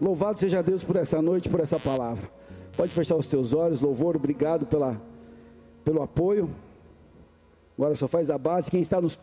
[0.00, 2.28] Louvado seja Deus por essa noite, por essa palavra.
[2.76, 5.00] Pode fechar os teus olhos, louvor, obrigado pela,
[5.84, 6.50] pelo apoio.
[7.78, 8.72] Agora só faz a base.
[8.72, 9.16] Quem está nos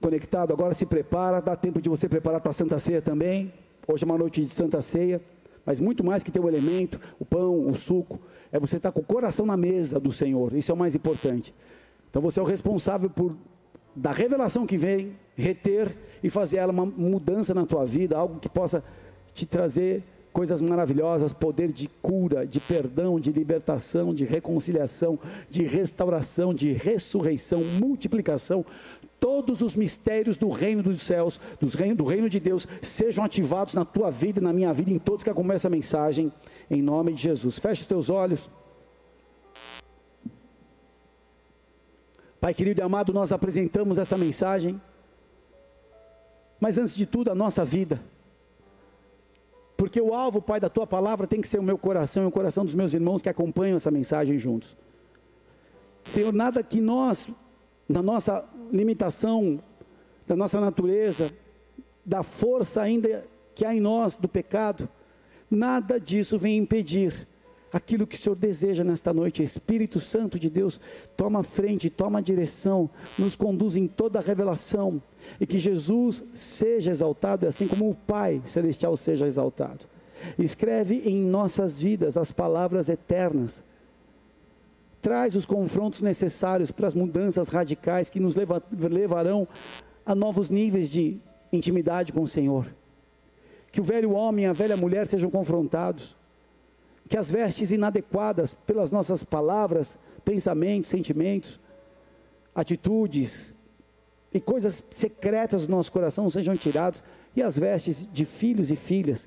[0.00, 3.52] conectado agora se prepara, dá tempo de você preparar a tua Santa Ceia também.
[3.86, 5.20] Hoje é uma noite de Santa Ceia,
[5.66, 8.18] mas muito mais que ter o elemento, o pão, o suco,
[8.50, 10.54] é você estar com o coração na mesa do Senhor.
[10.54, 11.54] Isso é o mais importante.
[12.08, 13.36] Então você é o responsável por
[13.94, 18.48] da revelação que vem, reter e fazer ela uma mudança na tua vida, algo que
[18.48, 18.82] possa
[19.36, 25.18] te trazer coisas maravilhosas, poder de cura, de perdão, de libertação, de reconciliação,
[25.50, 28.64] de restauração, de ressurreição, multiplicação.
[29.20, 33.74] Todos os mistérios do reino dos céus, dos reino, do reino de Deus, sejam ativados
[33.74, 36.32] na tua vida na minha vida, em todos que acompanham essa mensagem,
[36.70, 37.58] em nome de Jesus.
[37.58, 38.50] Feche os teus olhos.
[42.40, 44.80] Pai querido e amado, nós apresentamos essa mensagem,
[46.60, 48.00] mas antes de tudo, a nossa vida.
[49.86, 52.30] Porque o alvo, Pai, da tua palavra tem que ser o meu coração e o
[52.32, 54.76] coração dos meus irmãos que acompanham essa mensagem juntos.
[56.04, 57.28] Senhor, nada que nós,
[57.88, 59.62] na nossa limitação,
[60.26, 61.30] da nossa natureza,
[62.04, 64.88] da força ainda que há em nós do pecado,
[65.48, 67.28] nada disso vem impedir
[67.76, 69.42] aquilo que o Senhor deseja nesta noite.
[69.42, 70.80] Espírito Santo de Deus,
[71.16, 72.88] toma frente, toma direção,
[73.18, 75.00] nos conduz em toda a revelação
[75.38, 79.84] e que Jesus seja exaltado, assim como o Pai Celestial seja exaltado.
[80.38, 83.62] Escreve em nossas vidas as palavras eternas.
[85.02, 89.46] Traz os confrontos necessários para as mudanças radicais que nos levarão
[90.04, 91.18] a novos níveis de
[91.52, 92.66] intimidade com o Senhor.
[93.70, 96.16] Que o velho homem e a velha mulher sejam confrontados.
[97.08, 101.60] Que as vestes inadequadas pelas nossas palavras, pensamentos, sentimentos,
[102.54, 103.54] atitudes,
[104.36, 107.02] e coisas secretas do nosso coração sejam tiradas,
[107.34, 109.26] e as vestes de filhos e filhas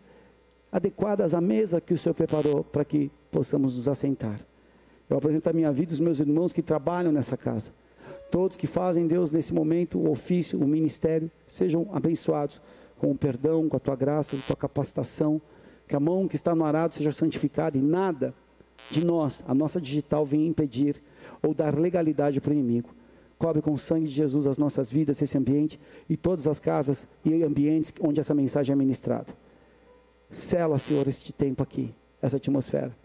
[0.71, 4.39] adequadas à mesa que o Senhor preparou para que possamos nos assentar.
[5.09, 7.71] Eu apresento a minha vida os meus irmãos que trabalham nessa casa.
[8.30, 12.61] Todos que fazem, Deus, nesse momento, o ofício, o ministério, sejam abençoados
[12.98, 15.42] com o perdão, com a tua graça, com a tua capacitação.
[15.89, 18.32] Que a mão que está no arado seja santificada e nada
[18.92, 21.02] de nós, a nossa digital, venha impedir
[21.42, 22.92] ou dar legalidade para o inimigo.
[23.39, 27.08] Cobre com o sangue de Jesus as nossas vidas, esse ambiente e todas as casas
[27.26, 29.33] e ambientes onde essa mensagem é ministrada.
[30.30, 31.92] Sela, Senhor, este tempo aqui,
[32.22, 32.95] essa atmosfera.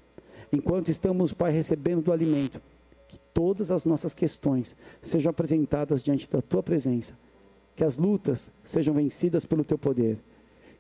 [0.53, 2.61] Enquanto estamos, Pai, recebendo do alimento,
[3.09, 7.17] que todas as nossas questões sejam apresentadas diante da Tua presença.
[7.75, 10.19] Que as lutas sejam vencidas pelo Teu poder.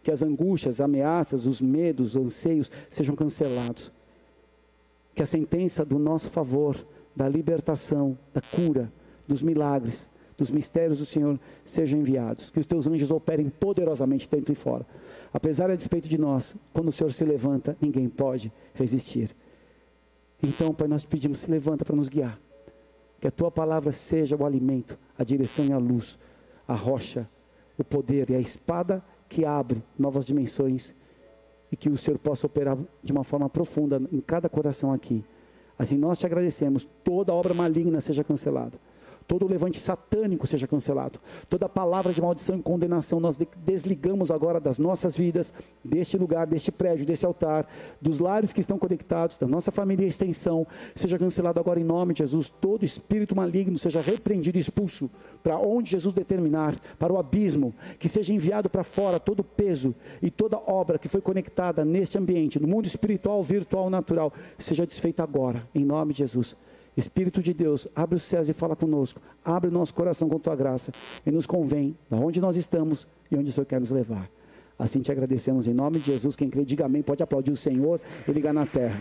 [0.04, 3.91] Que as angústias, ameaças, os medos, os anseios sejam cancelados.
[5.15, 6.76] Que a sentença do nosso favor,
[7.16, 8.93] da libertação, da cura,
[9.26, 12.50] dos milagres, dos mistérios do Senhor sejam enviados.
[12.50, 14.87] Que os teus anjos operem poderosamente dentro e fora.
[15.32, 19.34] Apesar a despeito de nós, quando o Senhor se levanta, ninguém pode resistir.
[20.43, 22.38] Então, Pai, nós pedimos, se levanta para nos guiar.
[23.20, 26.19] Que a tua palavra seja o alimento, a direção e a luz,
[26.69, 27.26] a rocha,
[27.78, 30.94] o poder e a espada que abre novas dimensões
[31.70, 35.24] e que o Senhor possa operar de uma forma profunda em cada coração aqui.
[35.78, 38.78] Assim nós te agradecemos, toda obra maligna seja cancelada
[39.26, 41.18] todo levante satânico seja cancelado,
[41.48, 45.52] toda palavra de maldição e condenação nós desligamos agora das nossas vidas,
[45.84, 47.66] deste lugar, deste prédio, desse altar,
[48.00, 52.14] dos lares que estão conectados, da nossa família e extensão, seja cancelado agora em nome
[52.14, 55.10] de Jesus, todo espírito maligno seja repreendido e expulso
[55.42, 59.94] para onde Jesus determinar, para o abismo, que seja enviado para fora todo o peso
[60.22, 65.22] e toda obra que foi conectada neste ambiente, no mundo espiritual, virtual, natural, seja desfeita
[65.22, 66.56] agora, em nome de Jesus.
[66.97, 69.21] Espírito de Deus, abre os céus e fala conosco.
[69.44, 70.93] Abre o nosso coração com tua graça
[71.27, 74.31] e nos convém da onde nós estamos e onde o Senhor quer nos levar.
[74.78, 76.37] Assim te agradecemos em nome de Jesus.
[76.37, 77.03] Quem crê, diga amém.
[77.03, 79.00] Pode aplaudir o Senhor e ligar na terra.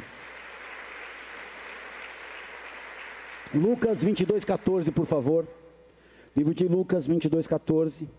[3.53, 5.47] Lucas 22, 14, por favor.
[6.35, 8.09] Livro de Lucas 22, 14.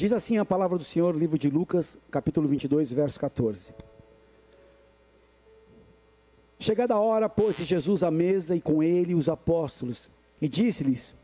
[0.00, 3.74] Diz assim a palavra do Senhor, livro de Lucas, capítulo 22, verso 14.
[6.58, 10.08] Chegada a hora, pôs-se Jesus à mesa e com ele os apóstolos,
[10.40, 11.14] e disse-lhes: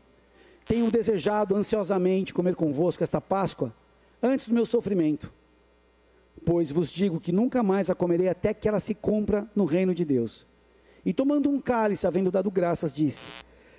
[0.67, 3.73] Tenho desejado ansiosamente comer convosco esta Páscoa,
[4.21, 5.33] antes do meu sofrimento.
[6.45, 9.95] Pois vos digo que nunca mais a comerei até que ela se cumpra no reino
[9.95, 10.45] de Deus.
[11.03, 13.25] E tomando um cálice, havendo dado graças, disse: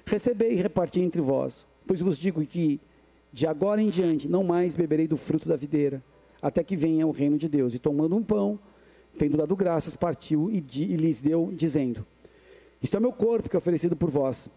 [0.05, 2.81] Recebei e reparti entre vós, pois vos digo que
[3.33, 6.03] de agora em diante, não mais beberei do fruto da videira,
[6.41, 7.75] até que venha o reino de Deus.
[7.75, 8.59] E tomando um pão,
[9.17, 12.07] tendo dado graças, partiu e, e lhes deu, dizendo:
[12.83, 14.51] Isto é meu corpo que é oferecido por vós.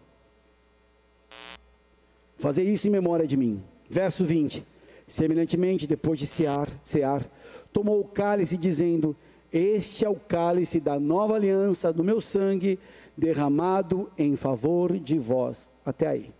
[2.38, 3.62] Fazer isso em memória de mim.
[3.88, 4.66] Verso 20.
[5.06, 7.24] Semelhantemente, depois de cear, cear,
[7.72, 9.14] tomou o cálice, dizendo:
[9.52, 12.78] Este é o cálice da nova aliança do meu sangue,
[13.16, 15.70] derramado em favor de vós.
[15.84, 16.32] Até aí.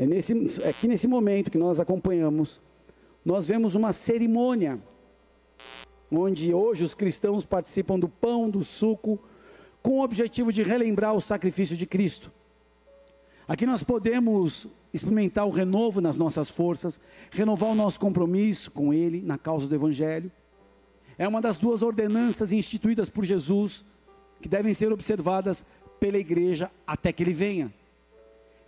[0.00, 2.58] É, nesse, é aqui nesse momento que nós acompanhamos,
[3.22, 4.80] nós vemos uma cerimônia,
[6.10, 9.18] onde hoje os cristãos participam do pão, do suco,
[9.82, 12.32] com o objetivo de relembrar o sacrifício de Cristo.
[13.46, 16.98] Aqui nós podemos experimentar o renovo nas nossas forças,
[17.30, 20.32] renovar o nosso compromisso com Ele na causa do Evangelho.
[21.18, 23.84] É uma das duas ordenanças instituídas por Jesus
[24.40, 25.62] que devem ser observadas
[26.00, 27.79] pela igreja até que Ele venha.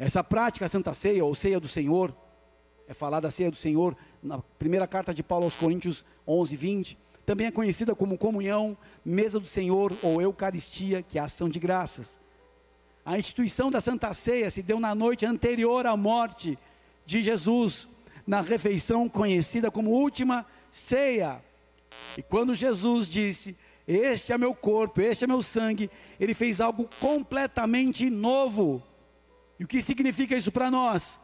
[0.05, 2.13] Essa prática, a Santa Ceia ou Ceia do Senhor,
[2.89, 6.99] é falar da Ceia do Senhor na primeira carta de Paulo aos Coríntios 11, 20
[7.25, 11.61] também é conhecida como comunhão, mesa do Senhor ou Eucaristia, que é a ação de
[11.61, 12.21] graças.
[13.05, 16.59] A instituição da Santa Ceia se deu na noite anterior à morte
[17.07, 17.87] de Jesus,
[18.27, 21.41] na refeição conhecida como última ceia.
[22.19, 23.57] E quando Jesus disse:
[23.87, 25.89] Este é meu corpo, este é meu sangue,
[26.19, 28.83] ele fez algo completamente novo.
[29.59, 31.21] E o que significa isso para nós?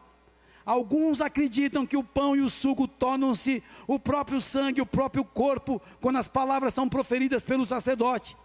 [0.65, 5.81] Alguns acreditam que o pão e o suco tornam-se o próprio sangue, o próprio corpo,
[5.99, 8.37] quando as palavras são proferidas pelo sacerdote.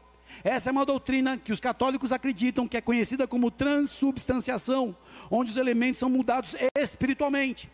[0.43, 4.97] Essa é uma doutrina que os católicos acreditam que é conhecida como transubstanciação,
[5.31, 7.71] onde os elementos são mudados espiritualmente.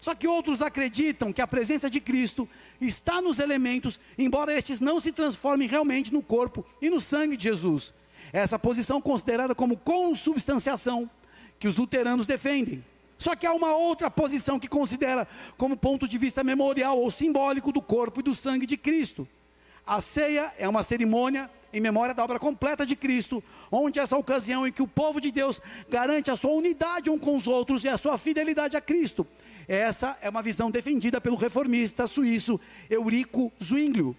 [0.00, 2.48] Só que outros acreditam que a presença de Cristo
[2.80, 7.44] está nos elementos, embora estes não se transformem realmente no corpo e no sangue de
[7.44, 7.94] Jesus.
[8.32, 11.08] Essa posição considerada como consubstanciação
[11.64, 12.84] que os luteranos defendem.
[13.16, 15.26] Só que há uma outra posição que considera
[15.56, 19.26] como ponto de vista memorial ou simbólico do corpo e do sangue de Cristo.
[19.86, 24.66] A ceia é uma cerimônia em memória da obra completa de Cristo, onde essa ocasião
[24.66, 25.58] em que o povo de Deus
[25.88, 29.26] garante a sua unidade um com os outros e a sua fidelidade a Cristo.
[29.66, 34.14] Essa é uma visão defendida pelo reformista suíço Eurico Zwinglio.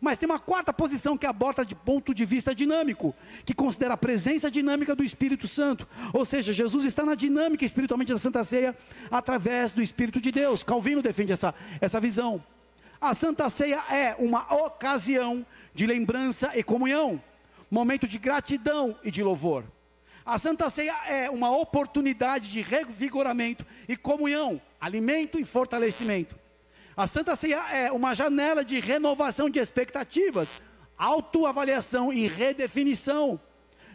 [0.00, 3.14] Mas tem uma quarta posição que aborda de ponto de vista dinâmico,
[3.44, 5.88] que considera a presença dinâmica do Espírito Santo.
[6.12, 8.76] Ou seja, Jesus está na dinâmica espiritualmente da Santa Ceia
[9.10, 10.62] através do Espírito de Deus.
[10.62, 12.44] Calvino defende essa, essa visão.
[13.00, 15.44] A Santa Ceia é uma ocasião
[15.74, 17.22] de lembrança e comunhão,
[17.70, 19.64] momento de gratidão e de louvor.
[20.24, 26.36] A Santa Ceia é uma oportunidade de revigoramento e comunhão, alimento e fortalecimento.
[26.96, 30.56] A Santa Ceia é uma janela de renovação de expectativas,
[30.96, 33.38] autoavaliação e redefinição.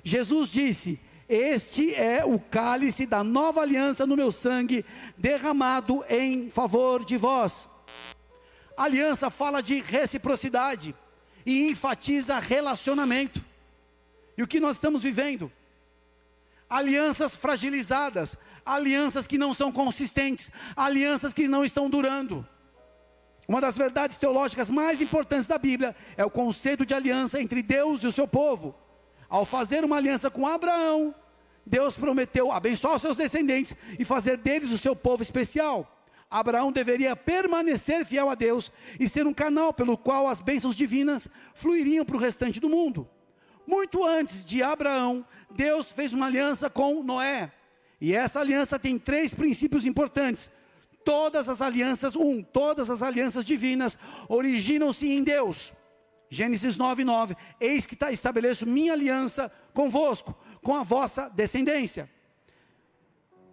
[0.03, 4.85] Jesus disse: Este é o cálice da nova aliança no meu sangue,
[5.17, 7.67] derramado em favor de vós.
[8.77, 10.93] A aliança fala de reciprocidade
[11.43, 13.43] e enfatiza relacionamento.
[14.37, 15.51] E o que nós estamos vivendo?
[16.69, 22.47] Alianças fragilizadas, alianças que não são consistentes, alianças que não estão durando.
[23.47, 28.03] Uma das verdades teológicas mais importantes da Bíblia é o conceito de aliança entre Deus
[28.03, 28.75] e o seu povo.
[29.29, 31.15] Ao fazer uma aliança com Abraão,
[31.65, 36.05] Deus prometeu abençoar os seus descendentes e fazer deles o seu povo especial.
[36.29, 41.27] Abraão deveria permanecer fiel a Deus e ser um canal pelo qual as bênçãos divinas
[41.53, 43.07] fluiriam para o restante do mundo.
[43.67, 47.51] Muito antes de Abraão, Deus fez uma aliança com Noé.
[47.99, 50.51] E essa aliança tem três princípios importantes
[51.03, 55.73] Todas as alianças, um, todas as alianças divinas originam-se em Deus.
[56.29, 57.35] Gênesis 9, 9.
[57.59, 62.09] Eis que tá, estabeleço minha aliança convosco, com a vossa descendência.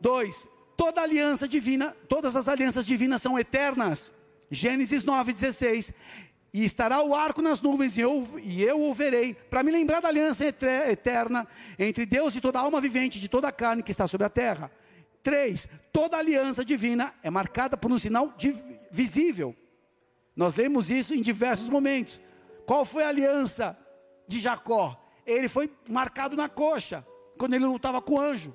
[0.01, 0.47] 2.
[0.77, 4.13] Toda aliança divina, todas as alianças divinas são eternas.
[4.51, 5.93] Gênesis 9, 16.
[6.53, 10.01] E estará o arco nas nuvens, e eu, e eu o verei, para me lembrar
[10.01, 11.47] da aliança eterna
[11.79, 14.71] entre Deus e toda alma vivente de toda a carne que está sobre a terra.
[15.23, 18.35] Três, toda aliança divina é marcada por um sinal
[18.91, 19.55] visível.
[20.35, 22.21] Nós lemos isso em diversos momentos.
[22.67, 23.77] Qual foi a aliança
[24.27, 24.97] de Jacó?
[25.27, 27.05] Ele foi marcado na coxa,
[27.37, 28.55] quando ele lutava com o anjo.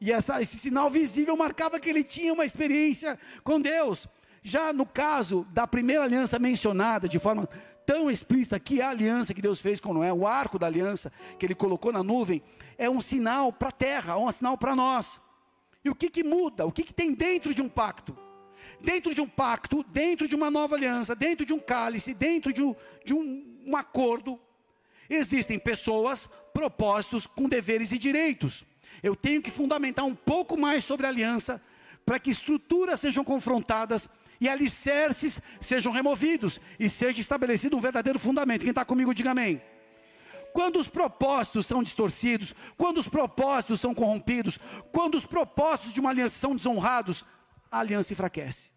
[0.00, 4.06] E essa, esse sinal visível marcava que ele tinha uma experiência com Deus.
[4.42, 7.48] Já no caso da primeira aliança mencionada de forma
[7.84, 11.12] tão explícita, que é a aliança que Deus fez com Noé, o arco da aliança
[11.38, 12.42] que ele colocou na nuvem,
[12.76, 15.20] é um sinal para a terra, um sinal para nós.
[15.86, 16.66] E o que, que muda?
[16.66, 18.18] O que, que tem dentro de um pacto?
[18.80, 22.60] Dentro de um pacto, dentro de uma nova aliança, dentro de um cálice, dentro de
[22.60, 22.74] um,
[23.04, 24.36] de um, um acordo,
[25.08, 28.64] existem pessoas, propósitos com deveres e direitos.
[29.00, 31.62] Eu tenho que fundamentar um pouco mais sobre a aliança,
[32.04, 34.08] para que estruturas sejam confrontadas
[34.40, 38.62] e alicerces sejam removidos e seja estabelecido um verdadeiro fundamento.
[38.62, 39.62] Quem está comigo, diga amém.
[40.56, 44.58] Quando os propósitos são distorcidos, quando os propósitos são corrompidos,
[44.90, 47.26] quando os propósitos de uma aliança são desonrados,
[47.70, 48.70] a aliança enfraquece.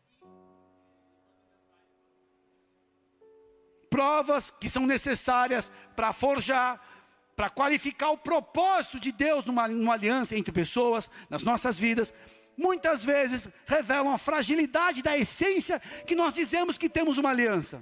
[3.89, 6.85] Provas que são necessárias para forjar,
[7.33, 12.13] para qualificar o propósito de Deus numa, numa aliança entre pessoas, nas nossas vidas,
[12.57, 17.81] muitas vezes revelam a fragilidade da essência que nós dizemos que temos uma aliança.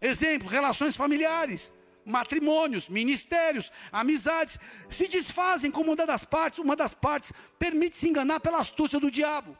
[0.00, 1.72] Exemplo, relações familiares,
[2.06, 4.58] matrimônios, ministérios, amizades,
[4.88, 9.10] se desfazem como uma das partes, uma das partes permite se enganar pela astúcia do
[9.10, 9.56] diabo.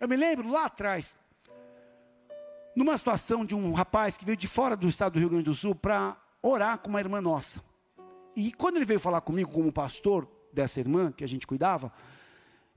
[0.00, 1.16] Eu me lembro lá atrás,
[2.74, 5.54] numa situação de um rapaz que veio de fora do estado do Rio Grande do
[5.54, 7.62] Sul para orar com uma irmã nossa.
[8.34, 11.92] E quando ele veio falar comigo como pastor dessa irmã que a gente cuidava,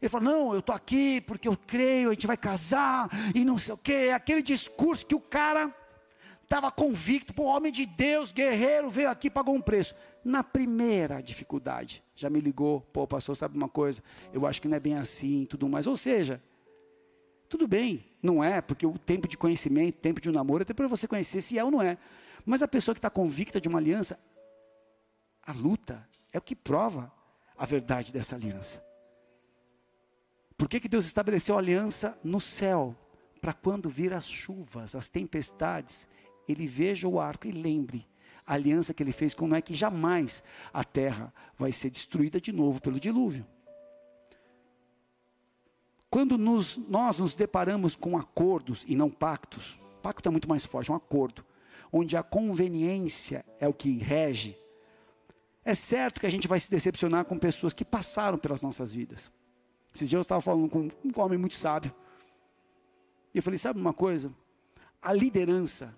[0.02, 3.58] ele falou: Não, eu estou aqui porque eu creio, a gente vai casar e não
[3.58, 4.12] sei o quê.
[4.14, 5.74] Aquele discurso que o cara
[6.44, 9.96] estava convicto, pô, homem de Deus, guerreiro, veio aqui pagou um preço.
[10.24, 14.02] Na primeira dificuldade, já me ligou: Pô, pastor, sabe uma coisa?
[14.32, 15.88] Eu acho que não é bem assim tudo mais.
[15.88, 16.42] Ou seja,
[17.50, 20.88] tudo bem, não é, porque o tempo de conhecimento, tempo de um namoro, até para
[20.88, 21.98] você conhecer se é ou não é.
[22.46, 24.20] Mas a pessoa que está convicta de uma aliança,
[25.46, 27.12] a luta é o que prova
[27.58, 28.84] a verdade dessa aliança.
[30.58, 32.96] Por que, que Deus estabeleceu a aliança no céu?
[33.42, 36.08] Para quando vir as chuvas, as tempestades,
[36.48, 38.08] ele veja o arco e lembre
[38.46, 42.52] a aliança que ele fez com Noé, que jamais a terra vai ser destruída de
[42.52, 43.46] novo pelo dilúvio.
[46.10, 50.92] Quando nos, nós nos deparamos com acordos e não pactos, pacto é muito mais forte,
[50.92, 51.44] um acordo,
[51.92, 54.58] onde a conveniência é o que rege,
[55.66, 59.32] é certo que a gente vai se decepcionar com pessoas que passaram pelas nossas vidas.
[59.96, 61.94] Esses dias eu estava falando com um homem muito sábio.
[63.34, 64.32] E eu falei: sabe uma coisa?
[65.02, 65.96] A liderança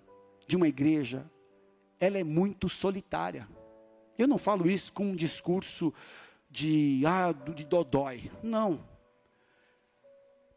[0.48, 1.30] de uma igreja,
[2.00, 3.48] ela é muito solitária.
[4.18, 5.94] Eu não falo isso com um discurso
[6.50, 8.32] de, ah, de dodói.
[8.42, 8.84] Não.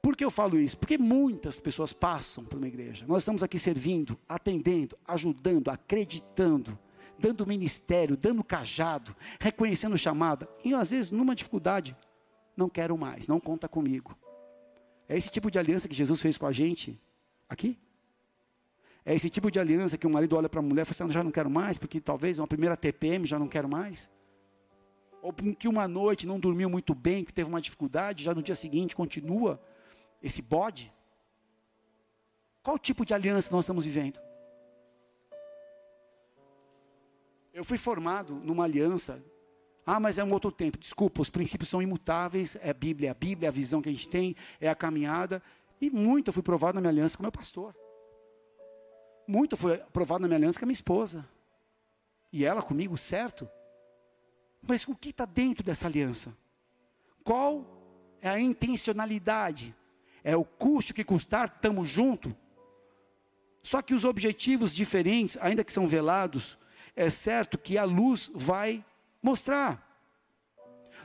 [0.00, 0.78] Por que eu falo isso?
[0.78, 3.04] Porque muitas pessoas passam por uma igreja.
[3.07, 6.78] Nós estamos aqui servindo, atendendo, ajudando, acreditando,
[7.18, 10.49] dando ministério, dando cajado, reconhecendo chamada.
[10.64, 11.97] E às vezes, numa dificuldade,
[12.57, 14.16] não quero mais, não conta comigo.
[15.09, 17.00] É esse tipo de aliança que Jesus fez com a gente
[17.49, 17.76] aqui?
[19.08, 21.14] É esse tipo de aliança que o marido olha para a mulher e fala assim,
[21.14, 24.10] já não quero mais, porque talvez uma primeira TPM já não quero mais.
[25.22, 28.54] Ou que uma noite não dormiu muito bem, que teve uma dificuldade, já no dia
[28.54, 29.58] seguinte continua
[30.22, 30.92] esse bode.
[32.62, 34.20] Qual tipo de aliança nós estamos vivendo?
[37.54, 39.24] Eu fui formado numa aliança.
[39.86, 40.76] Ah, mas é um outro tempo.
[40.76, 42.58] Desculpa, os princípios são imutáveis.
[42.60, 44.74] É a Bíblia, é a Bíblia, é a visão que a gente tem, é a
[44.74, 45.42] caminhada.
[45.80, 47.74] E muito eu fui provado na minha aliança com meu pastor.
[49.30, 51.28] Muito foi aprovado na minha aliança com a minha esposa.
[52.32, 53.47] E ela comigo, certo?
[54.66, 56.35] Mas o que está dentro dessa aliança?
[57.23, 59.76] Qual é a intencionalidade?
[60.25, 62.32] É o custo que custar, estamos juntos?
[63.62, 66.56] Só que os objetivos diferentes, ainda que são velados,
[66.97, 68.82] é certo que a luz vai
[69.23, 69.87] mostrar.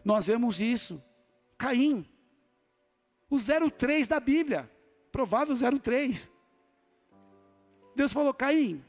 [0.01, 1.03] Nós vemos isso.
[1.57, 2.09] Caim,
[3.29, 4.71] o 03 da Bíblia,
[5.11, 6.31] provável 03.
[7.95, 8.83] Deus falou: Caim,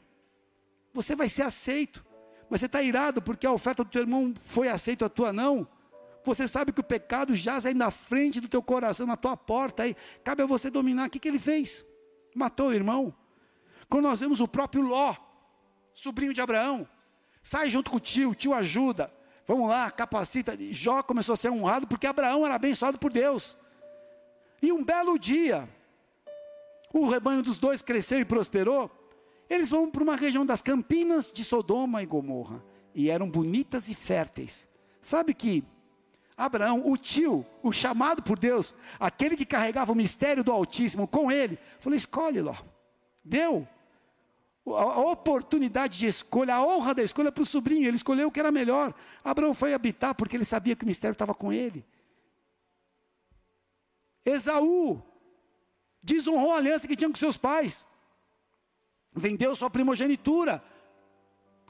[0.93, 2.05] você vai ser aceito.
[2.49, 5.67] Mas você está irado porque a oferta do teu irmão foi aceita, a tua não.
[6.23, 9.83] Você sabe que o pecado jaz aí na frente do teu coração, na tua porta.
[9.83, 11.07] Aí cabe a você dominar.
[11.07, 11.85] O que, que ele fez?
[12.35, 13.13] Matou o irmão.
[13.87, 15.15] Quando nós vemos o próprio Ló,
[15.93, 16.87] sobrinho de Abraão,
[17.43, 19.11] sai junto com o tio, o tio ajuda.
[19.47, 20.57] Vamos lá, capacita.
[20.71, 23.55] Jó começou a ser honrado porque Abraão era abençoado por Deus.
[24.61, 25.69] E um belo dia,
[26.99, 28.91] o rebanho dos dois cresceu e prosperou,
[29.49, 32.63] eles vão para uma região das campinas de Sodoma e Gomorra.
[32.93, 34.67] E eram bonitas e férteis.
[35.01, 35.63] Sabe que
[36.37, 41.31] Abraão, o tio, o chamado por Deus, aquele que carregava o mistério do Altíssimo com
[41.31, 42.55] ele, falou: escolhe, Ló.
[43.23, 43.67] Deu
[44.67, 47.87] a oportunidade de escolha, a honra da escolha para o sobrinho.
[47.87, 48.93] Ele escolheu o que era melhor.
[49.23, 51.85] Abraão foi habitar porque ele sabia que o mistério estava com ele.
[54.25, 55.03] Esaú,
[56.05, 57.85] desonrou a aliança que tinha com seus pais,
[59.11, 60.63] vendeu sua primogenitura.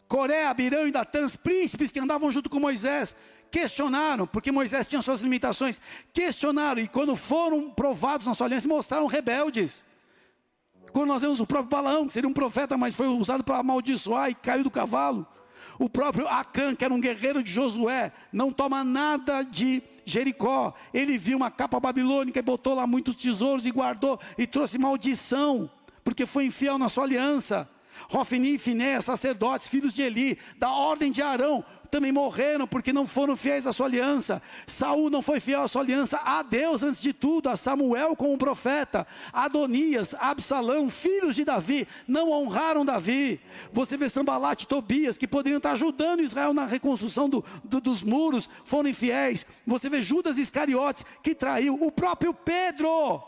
[0.08, 3.16] Coré, Abirão e Datã, os príncipes que andavam junto com Moisés,
[3.50, 5.80] questionaram, porque Moisés tinha suas limitações,
[6.14, 9.84] questionaram, e quando foram provados na sua aliança, mostraram rebeldes.
[10.92, 14.30] Quando nós vemos o próprio Balaão, que seria um profeta, mas foi usado para amaldiçoar
[14.30, 15.26] e caiu do cavalo.
[15.80, 20.74] O próprio Acã, que era um guerreiro de Josué, não toma nada de Jericó.
[20.94, 25.70] Ele viu uma capa babilônica e botou lá muitos tesouros e guardou e trouxe maldição,
[26.04, 27.70] porque foi infiel na sua aliança.
[28.10, 31.64] Rofini e Finéas, sacerdotes, filhos de Eli, da ordem de Arão,
[31.96, 34.42] também morreram porque não foram fiéis à sua aliança.
[34.68, 38.38] Saul não foi fiel à sua aliança a Deus antes de tudo, a Samuel como
[38.38, 43.40] profeta, Adonias, Absalão, filhos de Davi, não honraram Davi.
[43.72, 48.04] Você vê Sambalat e Tobias, que poderiam estar ajudando Israel na reconstrução do, do, dos
[48.04, 49.46] muros, foram infiéis.
[49.66, 53.24] Você vê Judas Iscariotes, que traiu o próprio Pedro.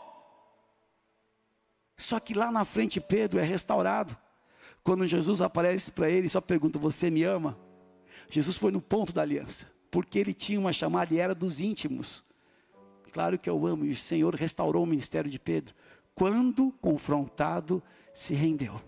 [1.96, 4.14] Só que lá na frente Pedro é restaurado.
[4.84, 7.56] Quando Jesus aparece para ele, só pergunta: Você me ama?
[8.30, 12.24] Jesus foi no ponto da aliança, porque ele tinha uma chamada e era dos íntimos.
[13.12, 15.74] Claro que eu amo, e o Senhor restaurou o ministério de Pedro.
[16.14, 17.82] Quando confrontado,
[18.14, 18.80] se rendeu.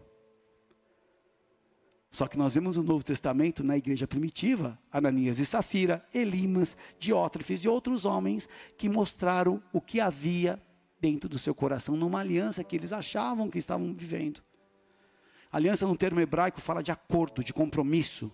[2.10, 7.62] Só que nós vemos no Novo Testamento, na igreja primitiva, Ananias e Safira, Elimas, Diótrefes
[7.62, 10.60] e outros homens que mostraram o que havia
[11.00, 14.42] dentro do seu coração, numa aliança que eles achavam que estavam vivendo.
[15.52, 18.30] Aliança, no termo hebraico, fala de acordo, de compromisso.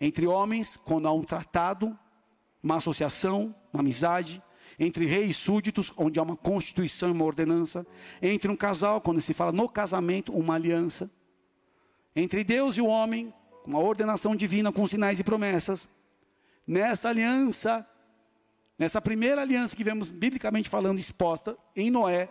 [0.00, 1.96] Entre homens, quando há um tratado,
[2.62, 4.42] uma associação, uma amizade.
[4.78, 7.86] Entre reis e súditos, onde há uma constituição e uma ordenança.
[8.22, 11.10] Entre um casal, quando se fala no casamento, uma aliança.
[12.16, 13.32] Entre Deus e o homem,
[13.66, 15.88] uma ordenação divina com sinais e promessas.
[16.66, 17.86] Nessa aliança,
[18.78, 22.28] nessa primeira aliança que vemos biblicamente falando exposta em Noé,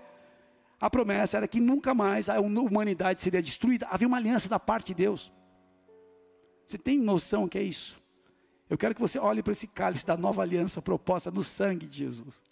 [0.81, 3.88] a promessa era que nunca mais a humanidade seria destruída.
[3.91, 5.31] Havia uma aliança da parte de Deus.
[6.69, 7.99] Você tem noção que é isso?
[8.69, 11.97] Eu quero que você olhe para esse cálice da nova aliança proposta no sangue de
[11.97, 12.43] Jesus.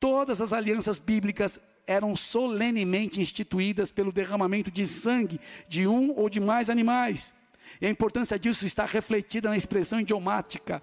[0.00, 6.40] Todas as alianças bíblicas eram solenemente instituídas pelo derramamento de sangue de um ou de
[6.40, 7.32] mais animais.
[7.80, 10.82] E a importância disso está refletida na expressão idiomática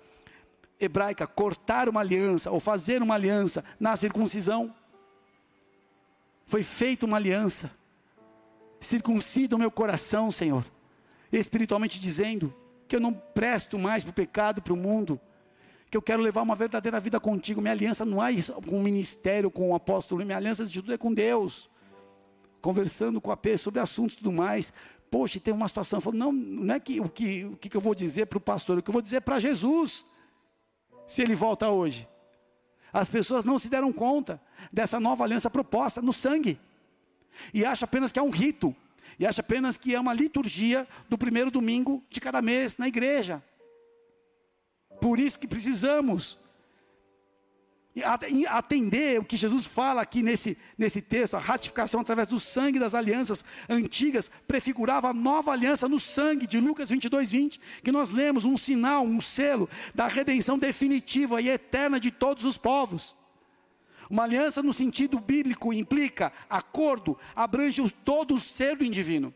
[0.80, 4.74] hebraica, cortar uma aliança ou fazer uma aliança na circuncisão.
[6.46, 7.70] Foi feita uma aliança.
[8.82, 10.66] Circuncida o meu coração, Senhor,
[11.32, 12.52] espiritualmente dizendo
[12.88, 15.22] que eu não presto mais para o pecado, para o mundo,
[15.90, 17.62] que eu quero levar uma verdadeira vida contigo.
[17.62, 18.34] Minha aliança não é
[18.68, 21.70] com o ministério, com o apóstolo, minha aliança de tudo é com Deus.
[22.60, 24.74] Conversando com a P sobre assuntos e tudo mais.
[25.12, 25.98] Poxa, tem uma situação.
[25.98, 28.42] Eu falo, não, não é que o que, o que eu vou dizer para o
[28.42, 30.06] pastor, o que eu vou dizer para Jesus
[31.06, 32.08] se ele volta hoje.
[32.92, 36.60] As pessoas não se deram conta dessa nova aliança proposta no sangue.
[37.54, 38.76] E acham apenas que é um rito.
[39.20, 43.44] E acham apenas que é uma liturgia do primeiro domingo de cada mês na igreja.
[45.00, 46.40] Por isso que precisamos
[48.48, 52.96] atender o que Jesus fala aqui nesse, nesse texto, a ratificação através do sangue das
[52.96, 58.46] alianças antigas, prefigurava a nova aliança no sangue de Lucas 22, 20, que nós lemos,
[58.46, 63.16] um sinal, um selo da redenção definitiva e eterna de todos os povos.
[64.12, 69.34] Uma aliança no sentido bíblico implica acordo, abrange todo o ser do indivíduo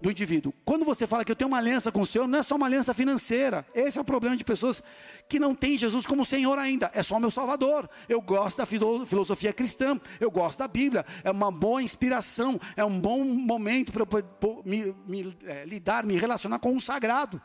[0.00, 0.54] do indivíduo.
[0.64, 2.64] Quando você fala que eu tenho uma aliança com o Senhor, não é só uma
[2.64, 3.66] aliança financeira.
[3.74, 4.82] Esse é o problema de pessoas
[5.28, 6.90] que não têm Jesus como Senhor ainda.
[6.94, 7.86] É só meu Salvador.
[8.08, 11.04] Eu gosto da filosofia cristã, eu gosto da Bíblia.
[11.22, 16.16] É uma boa inspiração, é um bom momento para eu me, me é, lidar, me
[16.16, 17.38] relacionar com o sagrado.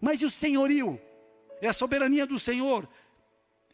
[0.00, 0.98] Mas e o senhorio?
[1.60, 2.88] É a soberania do Senhor.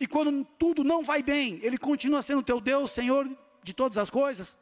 [0.02, 3.30] E quando tudo não vai bem, Ele continua sendo teu Deus, Senhor
[3.62, 4.56] de todas as coisas.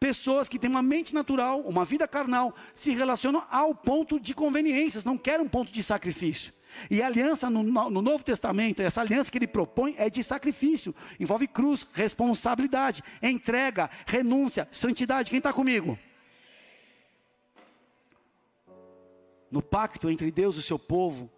[0.00, 5.04] Pessoas que têm uma mente natural, uma vida carnal, se relacionam ao ponto de conveniências,
[5.04, 6.52] não querem um ponto de sacrifício.
[6.90, 10.92] E a aliança no, no, Novo Testamento, essa aliança que ele propõe é de sacrifício,
[11.20, 15.30] envolve cruz, responsabilidade, entrega, renúncia, santidade.
[15.30, 15.96] Quem está comigo?
[19.48, 21.30] No pacto entre Deus e o seu povo,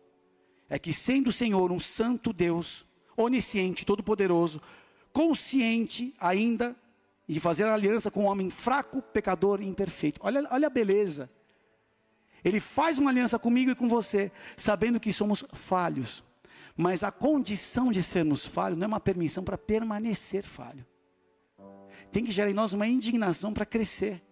[0.66, 4.60] é que sendo o Senhor um santo Deus, onisciente, todo-poderoso,
[5.12, 6.76] consciente ainda
[7.28, 10.20] e fazer aliança com um homem fraco, pecador e imperfeito.
[10.22, 11.30] Olha, olha a beleza.
[12.44, 16.24] Ele faz uma aliança comigo e com você, sabendo que somos falhos.
[16.76, 20.84] Mas a condição de sermos falhos não é uma permissão para permanecer falho.
[22.10, 24.22] Tem que gerar em nós uma indignação para crescer.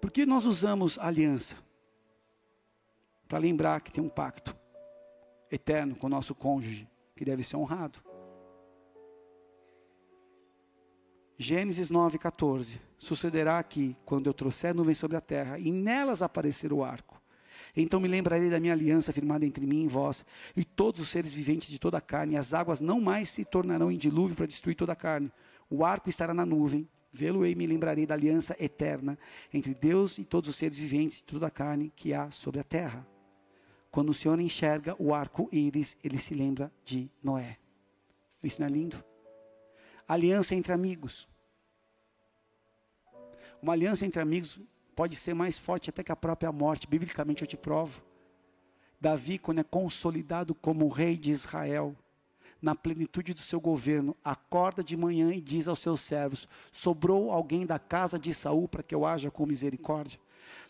[0.00, 1.56] Por que nós usamos aliança?
[3.26, 4.56] Para lembrar que tem um pacto
[5.50, 7.98] eterno com o nosso cônjuge, que deve ser honrado.
[11.36, 12.78] Gênesis 9,14.
[12.96, 17.20] Sucederá aqui, quando eu trouxer nuvens sobre a terra, e nelas aparecer o arco.
[17.76, 20.24] Então me lembrarei da minha aliança firmada entre mim e vós,
[20.56, 23.44] e todos os seres viventes de toda a carne, e as águas não mais se
[23.44, 25.32] tornarão em dilúvio para destruir toda a carne.
[25.68, 29.18] O arco estará na nuvem, vê-lo-ei me lembrarei da aliança eterna
[29.52, 32.64] entre Deus e todos os seres viventes de toda a carne que há sobre a
[32.64, 33.04] terra.
[33.90, 37.58] Quando o Senhor enxerga o arco-íris, ele se lembra de Noé.
[38.42, 39.02] Isso não é lindo?
[40.08, 41.28] aliança entre amigos.
[43.60, 44.58] Uma aliança entre amigos
[44.96, 46.88] pode ser mais forte até que a própria morte.
[46.88, 48.02] Biblicamente eu te provo.
[48.98, 51.94] Davi, quando é consolidado como rei de Israel,
[52.60, 57.66] na plenitude do seu governo, acorda de manhã e diz aos seus servos: Sobrou alguém
[57.66, 60.18] da casa de Saul para que eu haja com misericórdia?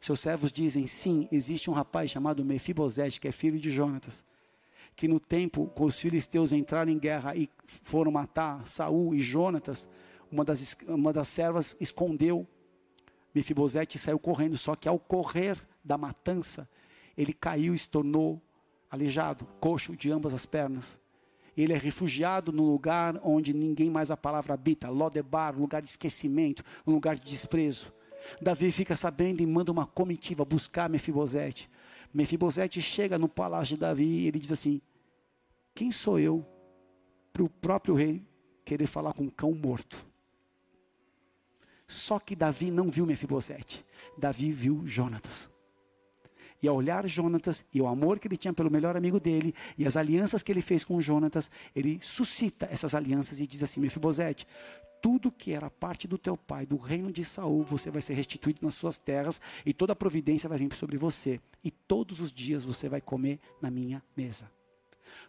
[0.00, 4.24] Seus servos dizem: Sim, existe um rapaz chamado Mefibosete, que é filho de Jonatas,
[4.94, 9.88] que no tempo que os filisteus entraram em guerra e foram matar Saul e Jonatas,
[10.30, 12.46] uma das, uma das servas escondeu
[13.34, 16.68] Mefibosete e saiu correndo, só que ao correr da matança,
[17.16, 18.40] ele caiu e se tornou
[18.90, 20.98] aleijado, coxo de ambas as pernas.
[21.56, 26.62] Ele é refugiado no lugar onde ninguém mais a palavra habita, Lodebar, lugar de esquecimento,
[26.86, 27.92] um lugar de desprezo.
[28.40, 31.68] Davi fica sabendo e manda uma comitiva buscar Mefibosete.
[32.12, 34.80] Mefibosete chega no palácio de Davi e ele diz assim:
[35.74, 36.46] Quem sou eu
[37.32, 38.22] para o próprio rei
[38.64, 40.06] querer falar com um cão morto?
[41.86, 43.84] Só que Davi não viu Mefibosete,
[44.16, 45.50] Davi viu Jonatas
[46.62, 49.86] e ao olhar Jonatas e o amor que ele tinha pelo melhor amigo dele e
[49.86, 54.46] as alianças que ele fez com Jonatas, ele suscita essas alianças e diz assim: Mefibosete,
[55.00, 58.60] tudo que era parte do teu pai, do reino de Saul, você vai ser restituído
[58.62, 62.64] nas suas terras e toda a providência vai vir sobre você e todos os dias
[62.64, 64.50] você vai comer na minha mesa.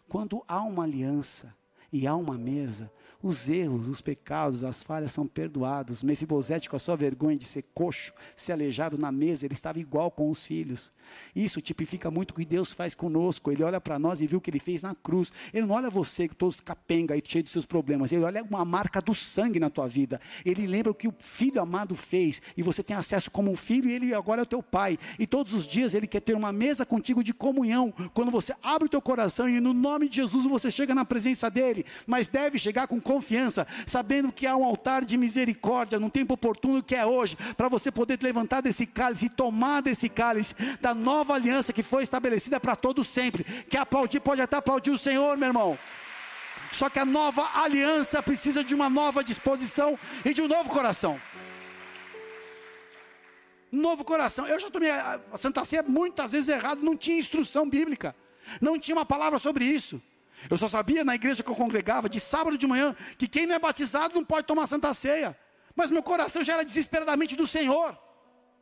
[0.08, 1.56] Quando há uma aliança
[1.92, 6.02] e há uma mesa, os erros, os pecados, as falhas são perdoados.
[6.02, 10.10] Mefibosete, com a sua vergonha de ser coxo, ser aleijado na mesa, ele estava igual
[10.10, 10.92] com os filhos.
[11.36, 13.52] Isso tipifica muito o que Deus faz conosco.
[13.52, 15.34] Ele olha para nós e viu o que ele fez na cruz.
[15.54, 18.12] Ele não olha você, todos capenga e cheio de seus problemas.
[18.12, 20.22] Ele olha uma marca do sangue na tua vida.
[20.46, 22.42] Ele lembra o que o filho amado fez.
[22.56, 24.98] E você tem acesso como um filho e ele agora é o teu pai.
[25.18, 27.92] E todos os dias ele quer ter uma mesa contigo de comunhão.
[28.14, 31.50] Quando você abre o teu coração e no nome de Jesus você chega na presença
[31.50, 31.86] dele.
[32.08, 36.84] Mas deve chegar com confiança, sabendo que há um altar de misericórdia no tempo oportuno
[36.84, 41.34] que é hoje, para você poder levantar desse cálice e tomar desse cálice da nova
[41.34, 43.44] aliança que foi estabelecida para todos sempre.
[43.68, 45.76] Quer aplaudir, pode até aplaudir o Senhor, meu irmão.
[46.72, 51.20] Só que a nova aliança precisa de uma nova disposição e de um novo coração.
[53.72, 54.46] Novo coração.
[54.46, 58.16] Eu já tomei a Santa Ceia muitas vezes errado, não tinha instrução bíblica,
[58.62, 60.00] não tinha uma palavra sobre isso.
[60.50, 63.56] Eu só sabia na igreja que eu congregava, de sábado de manhã, que quem não
[63.56, 65.36] é batizado não pode tomar santa ceia.
[65.76, 67.98] Mas meu coração já era desesperadamente do Senhor.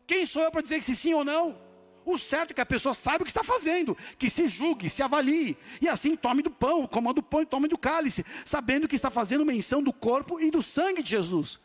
[0.06, 1.60] Quem sou eu para dizer se sim ou não?
[2.06, 5.04] O certo é que a pessoa saiba o que está fazendo, que se julgue, se
[5.04, 8.96] avalie, e assim tome do pão, coma do pão e tome do cálice, sabendo que
[8.96, 11.60] está fazendo menção do corpo e do sangue de Jesus.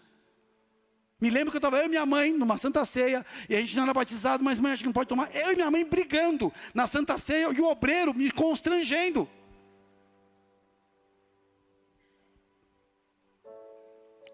[1.20, 3.76] Me lembro que eu estava eu e minha mãe numa santa ceia, e a gente
[3.76, 5.32] não era batizado, mas mãe, acho que não pode tomar.
[5.32, 9.28] Eu e minha mãe brigando na santa ceia, e o obreiro me constrangendo.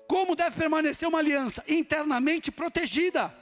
[0.09, 1.63] Como deve permanecer uma aliança?
[1.69, 3.33] Internamente protegida.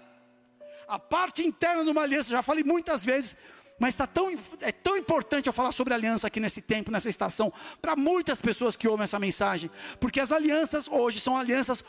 [0.88, 3.36] A parte interna de uma aliança, já falei muitas vezes,
[3.78, 7.52] mas está tão, é tão importante eu falar sobre aliança aqui nesse tempo, nessa estação,
[7.80, 11.84] para muitas pessoas que ouvem essa mensagem, porque as alianças hoje são alianças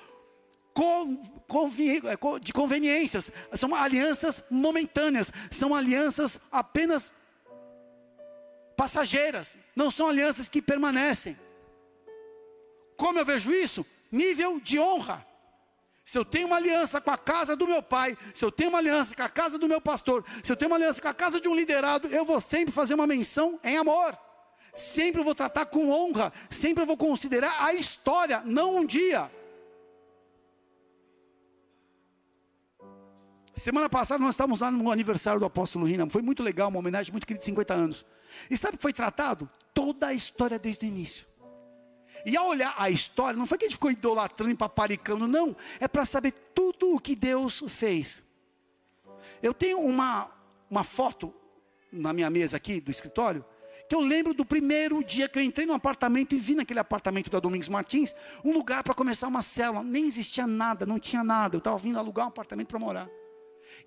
[2.05, 7.11] é, de conveniências, são alianças momentâneas, são alianças apenas
[8.75, 11.35] passageiras, não são alianças que permanecem.
[12.95, 13.85] Como eu vejo isso?
[14.11, 15.25] Nível de honra.
[16.07, 18.79] Se eu tenho uma aliança com a casa do meu pai, se eu tenho uma
[18.79, 21.41] aliança com a casa do meu pastor, se eu tenho uma aliança com a casa
[21.41, 24.17] de um liderado, eu vou sempre fazer uma menção em amor.
[24.73, 29.29] Sempre vou tratar com honra, sempre vou considerar a história, não um dia.
[33.53, 37.11] Semana passada nós estávamos lá no aniversário do apóstolo Rina, foi muito legal, uma homenagem
[37.11, 38.05] muito querida de 50 anos.
[38.49, 39.49] E sabe o que foi tratado?
[39.73, 41.25] Toda a história desde o início.
[42.25, 45.55] E ao olhar a história, não foi que a gente ficou idolatrando e paparicando, não.
[45.79, 48.23] É para saber tudo o que Deus fez.
[49.41, 50.29] Eu tenho uma,
[50.69, 51.33] uma foto
[51.91, 53.45] na minha mesa aqui do escritório,
[53.87, 57.29] que eu lembro do primeiro dia que eu entrei no apartamento e vi naquele apartamento
[57.29, 59.83] da Domingos Martins, um lugar para começar uma célula.
[59.83, 61.55] Nem existia nada, não tinha nada.
[61.55, 63.09] Eu estava vindo alugar um apartamento para morar.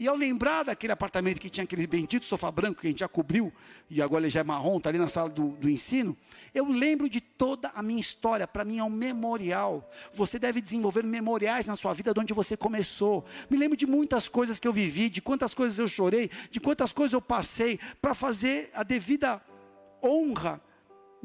[0.01, 3.09] E ao lembrar daquele apartamento que tinha aquele bendito sofá branco que a gente já
[3.09, 3.53] cobriu,
[3.91, 6.17] e agora ele já é marrom, está ali na sala do, do ensino,
[6.55, 9.87] eu lembro de toda a minha história, para mim é um memorial.
[10.15, 13.27] Você deve desenvolver memoriais na sua vida de onde você começou.
[13.51, 16.93] Me lembro de muitas coisas que eu vivi, de quantas coisas eu chorei, de quantas
[16.93, 19.39] coisas eu passei, para fazer a devida
[20.03, 20.63] honra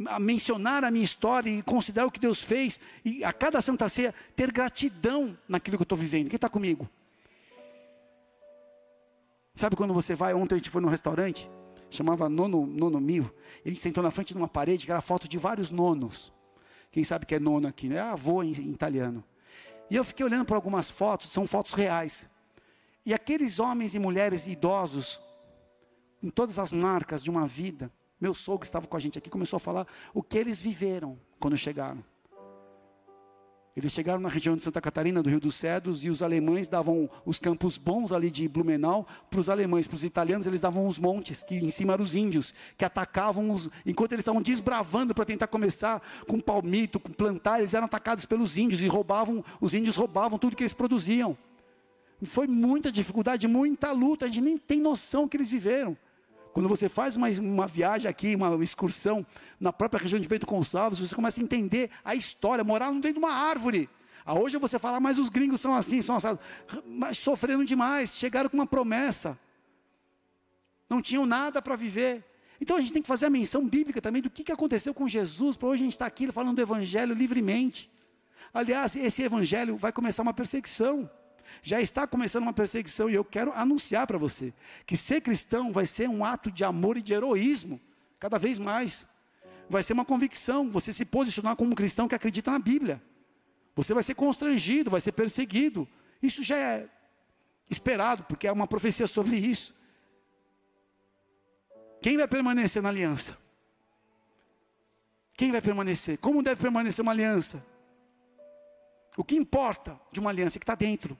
[0.06, 3.88] a mencionar a minha história e considerar o que Deus fez, e a cada Santa
[3.88, 6.28] Ceia ter gratidão naquilo que eu estou vivendo.
[6.28, 6.90] Quem está comigo?
[9.56, 10.34] Sabe quando você vai?
[10.34, 11.50] Ontem a gente foi num restaurante,
[11.90, 13.34] chamava Nono, nono Mil.
[13.64, 16.34] E a gente sentou na frente de uma parede que era foto de vários nonos.
[16.92, 17.92] Quem sabe que é nono aqui?
[17.94, 19.24] É avô em, em italiano.
[19.90, 22.30] E eu fiquei olhando para algumas fotos, são fotos reais.
[23.06, 25.22] E aqueles homens e mulheres idosos,
[26.20, 29.58] com todas as marcas de uma vida, meu sogro estava com a gente aqui começou
[29.58, 32.04] a falar o que eles viveram quando chegaram.
[33.76, 37.10] Eles chegaram na região de Santa Catarina, do Rio dos Cedros, e os alemães davam
[37.26, 40.98] os campos bons ali de Blumenau para os alemães, para os italianos eles davam os
[40.98, 45.26] montes, que em cima eram os índios, que atacavam os, enquanto eles estavam desbravando para
[45.26, 49.98] tentar começar com palmito, com plantar, eles eram atacados pelos índios e roubavam, os índios
[49.98, 51.38] roubavam tudo que eles produziam.
[52.24, 55.98] Foi muita dificuldade, muita luta, a gente nem tem noção que eles viveram.
[56.56, 59.26] Quando você faz uma, uma viagem aqui, uma excursão
[59.60, 63.20] na própria região de Bento Gonçalves, você começa a entender a história, morar dentro de
[63.20, 63.90] uma árvore.
[64.26, 66.42] Ah, hoje você fala, mas os gringos são assim, são assados.
[66.86, 69.38] Mas sofreram demais, chegaram com uma promessa.
[70.90, 72.24] Não tinham nada para viver.
[72.62, 75.10] Então a gente tem que fazer a menção bíblica também do que, que aconteceu com
[75.10, 77.92] Jesus, para hoje a gente estar tá aqui falando do Evangelho livremente.
[78.54, 81.12] Aliás, esse Evangelho vai começar uma perseguição
[81.62, 84.54] já está começando uma perseguição e eu quero anunciar para você
[84.86, 87.80] que ser cristão vai ser um ato de amor e de heroísmo,
[88.20, 89.06] cada vez mais.
[89.70, 93.02] Vai ser uma convicção, você se posicionar como um cristão que acredita na Bíblia.
[93.76, 95.88] Você vai ser constrangido, vai ser perseguido.
[96.22, 96.88] Isso já é
[97.70, 99.74] esperado, porque é uma profecia sobre isso.
[102.02, 103.36] Quem vai permanecer na aliança?
[105.36, 106.20] Quem vai permanecer?
[106.20, 107.66] Como deve permanecer uma aliança?
[109.18, 111.18] O que importa de uma aliança é que está dentro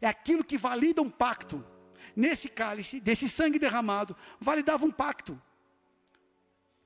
[0.00, 1.64] é aquilo que valida um pacto.
[2.14, 5.40] Nesse cálice, desse sangue derramado, validava um pacto.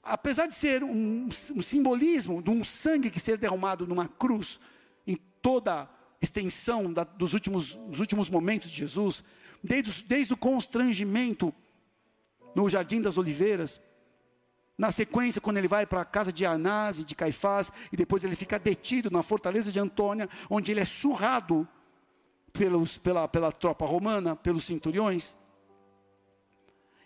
[0.03, 4.61] Apesar de ser um, um simbolismo de um sangue que ser derramado numa cruz,
[5.07, 5.89] em toda a
[6.21, 9.23] extensão da, dos, últimos, dos últimos momentos de Jesus,
[9.63, 11.55] desde, desde o constrangimento
[12.55, 13.81] no Jardim das Oliveiras,
[14.77, 18.25] na sequência, quando ele vai para a casa de Anás e de Caifás, e depois
[18.25, 21.69] ele fica detido na fortaleza de Antônia, onde ele é surrado
[22.53, 25.37] pelos, pela, pela tropa romana, pelos centuriões.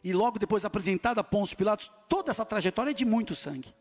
[0.02, 3.74] E logo depois apresentada a Pôncio Pilatos, toda essa trajetória é de muito sangue.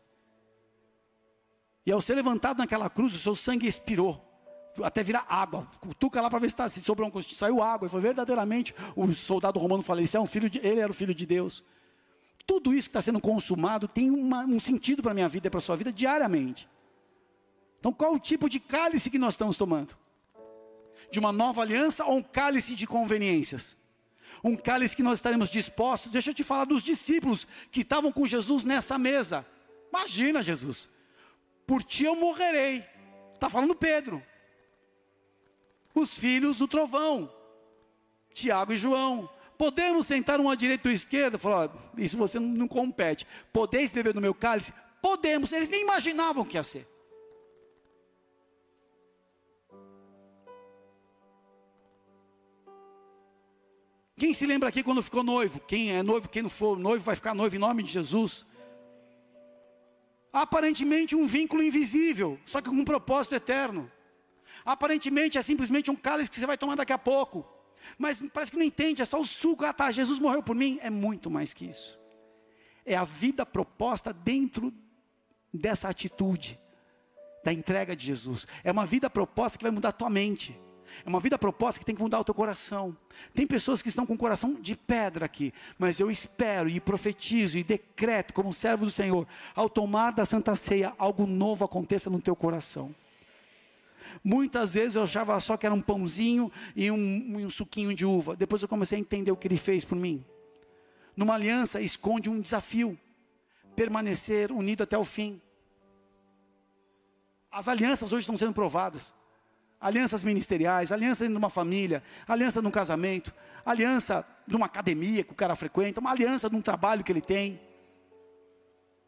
[1.84, 4.20] E ao ser levantado naquela cruz, o seu sangue expirou,
[4.82, 5.66] até virar água.
[5.80, 7.86] Cutuca lá para ver se, tá, se sobrou um saiu água.
[7.86, 11.24] E foi verdadeiramente o soldado romano falou: é um filho ele era o filho de
[11.24, 11.62] Deus.
[12.44, 15.50] Tudo isso que está sendo consumado tem uma, um sentido para a minha vida e
[15.50, 16.68] para a sua vida diariamente.
[17.78, 19.96] Então, qual o tipo de cálice que nós estamos tomando?
[21.10, 23.76] De uma nova aliança ou um cálice de conveniências?
[24.42, 26.12] Um cálice que nós estaremos dispostos.
[26.12, 29.46] Deixa eu te falar dos discípulos que estavam com Jesus nessa mesa.
[29.88, 30.88] Imagina, Jesus,
[31.66, 32.84] por ti eu morrerei.
[33.32, 34.22] Está falando Pedro.
[35.94, 37.32] Os filhos do trovão,
[38.34, 39.28] Tiago e João.
[39.56, 41.38] Podemos sentar um à direita ou à esquerda?
[41.38, 43.26] Falou, isso você não compete.
[43.52, 44.74] Podeis beber no meu cálice?
[45.00, 45.52] Podemos.
[45.52, 46.86] Eles nem imaginavam que ia ser.
[54.16, 55.60] Quem se lembra aqui quando ficou noivo?
[55.60, 58.46] Quem é noivo, quem não for noivo, vai ficar noivo em nome de Jesus.
[60.32, 63.92] Aparentemente um vínculo invisível, só que com um propósito eterno.
[64.64, 67.46] Aparentemente é simplesmente um cálice que você vai tomar daqui a pouco.
[67.98, 69.64] Mas parece que não entende, é só o suco.
[69.64, 70.78] Ah, tá, Jesus morreu por mim.
[70.80, 71.98] É muito mais que isso.
[72.86, 74.72] É a vida proposta dentro
[75.52, 76.58] dessa atitude
[77.44, 78.46] da entrega de Jesus.
[78.64, 80.58] É uma vida proposta que vai mudar a tua mente.
[81.04, 82.96] É uma vida proposta que tem que mudar o teu coração.
[83.34, 87.58] Tem pessoas que estão com o coração de pedra aqui, mas eu espero e profetizo
[87.58, 92.20] e decreto, como servo do Senhor, ao tomar da Santa Ceia, algo novo aconteça no
[92.20, 92.94] teu coração.
[94.22, 98.34] Muitas vezes eu achava só que era um pãozinho e um, um suquinho de uva.
[98.36, 100.24] Depois eu comecei a entender o que ele fez por mim.
[101.16, 102.98] Numa aliança esconde um desafio:
[103.74, 105.40] permanecer unido até o fim.
[107.50, 109.14] As alianças hoje estão sendo provadas
[109.80, 113.32] alianças ministeriais, aliança de uma família, aliança num casamento,
[113.64, 117.60] aliança numa academia que o cara frequenta, uma aliança num trabalho que ele tem.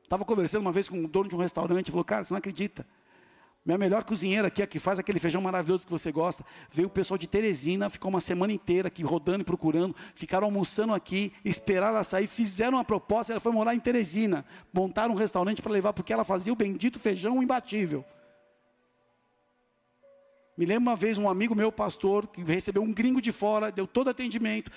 [0.02, 2.86] Estava conversando uma vez com o dono de um restaurante, falou, cara, você não acredita.
[3.64, 6.90] Minha melhor cozinheira aqui, a que faz aquele feijão maravilhoso que você gosta, veio o
[6.90, 11.96] pessoal de Teresina, ficou uma semana inteira aqui rodando e procurando, ficaram almoçando aqui, esperaram
[11.96, 15.92] ela sair, fizeram uma proposta, ela foi morar em Teresina, montaram um restaurante para levar,
[15.92, 18.04] porque ela fazia o bendito feijão imbatível.
[20.58, 23.86] Me lembro uma vez um amigo meu, pastor, que recebeu um gringo de fora, deu
[23.86, 24.72] todo atendimento.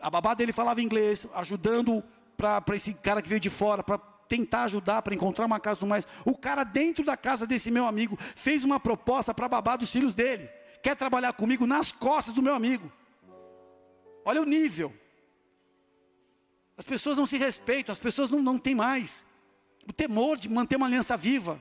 [0.00, 2.00] A babá dele falava inglês, ajudando
[2.36, 5.88] para esse cara que veio de fora, para tentar ajudar, para encontrar uma casa tudo
[5.88, 6.06] mais.
[6.24, 10.14] O cara, dentro da casa desse meu amigo, fez uma proposta para babá dos filhos
[10.14, 10.48] dele.
[10.80, 12.92] Quer trabalhar comigo nas costas do meu amigo.
[14.24, 14.94] Olha o nível.
[16.78, 19.26] As pessoas não se respeitam, as pessoas não, não têm mais
[19.88, 21.60] o temor de manter uma aliança viva.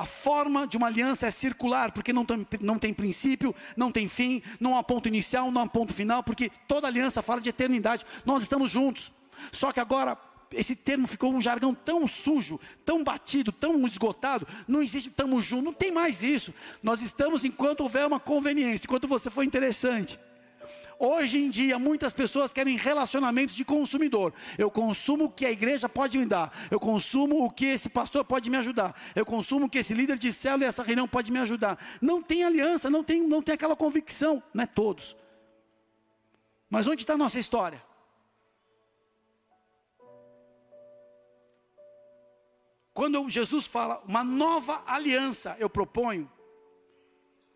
[0.00, 4.08] A forma de uma aliança é circular, porque não tem, não tem princípio, não tem
[4.08, 8.06] fim, não há ponto inicial, não há ponto final, porque toda aliança fala de eternidade.
[8.24, 9.12] Nós estamos juntos.
[9.52, 10.16] Só que agora,
[10.52, 14.48] esse termo ficou um jargão tão sujo, tão batido, tão esgotado.
[14.66, 16.54] Não existe, estamos juntos, não tem mais isso.
[16.82, 20.18] Nós estamos enquanto houver uma conveniência, enquanto você for interessante.
[21.02, 24.34] Hoje em dia, muitas pessoas querem relacionamentos de consumidor.
[24.58, 26.52] Eu consumo o que a igreja pode me dar.
[26.70, 28.94] Eu consumo o que esse pastor pode me ajudar.
[29.16, 31.78] Eu consumo o que esse líder de célula e essa reunião pode me ajudar.
[32.02, 34.42] Não tem aliança, não tem, não tem aquela convicção.
[34.52, 35.16] Não é todos.
[36.68, 37.82] Mas onde está a nossa história?
[42.92, 46.30] Quando Jesus fala uma nova aliança, eu proponho,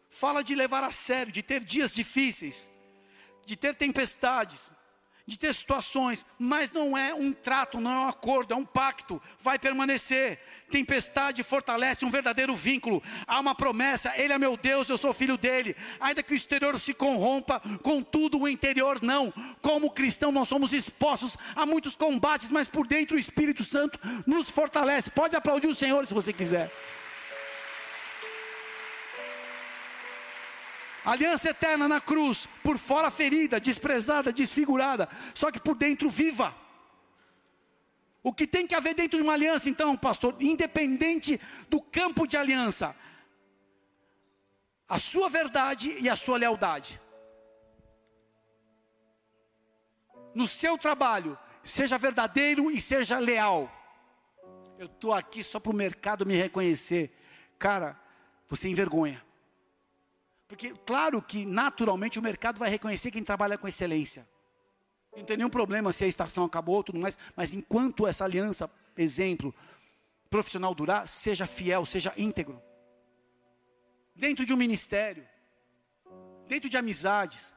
[0.09, 2.72] fala de levar a sério, de ter dias difíceis
[3.44, 4.70] de ter tempestades,
[5.26, 9.20] de ter situações, mas não é um trato, não é um acordo, é um pacto,
[9.40, 10.38] vai permanecer.
[10.70, 13.02] Tempestade fortalece um verdadeiro vínculo.
[13.26, 15.74] Há uma promessa, Ele é meu Deus, eu sou filho dele.
[15.98, 19.33] Ainda que o exterior se corrompa, contudo o interior não.
[19.62, 24.50] Como cristão, nós somos expostos a muitos combates, mas por dentro o Espírito Santo nos
[24.50, 25.11] fortalece.
[25.11, 26.70] Pode aplaudir o Senhor se você quiser.
[31.05, 36.55] Aliança eterna na cruz, por fora ferida, desprezada, desfigurada, só que por dentro viva.
[38.23, 41.38] O que tem que haver dentro de uma aliança, então, pastor, independente
[41.69, 42.97] do campo de aliança,
[44.88, 46.99] a sua verdade e a sua lealdade.
[50.35, 53.71] No seu trabalho, seja verdadeiro e seja leal.
[54.79, 57.14] Eu estou aqui só para o mercado me reconhecer.
[57.59, 58.01] Cara,
[58.49, 59.23] você envergonha.
[60.55, 64.25] Porque, claro que naturalmente o mercado vai reconhecer quem trabalha com excelência.
[65.17, 69.53] Não tem nenhum problema se a estação acabou, tudo mais, mas enquanto essa aliança, exemplo,
[70.31, 72.62] profissional durar, seja fiel, seja íntegro.
[74.14, 75.27] Dentro de um ministério,
[76.47, 77.53] dentro de amizades,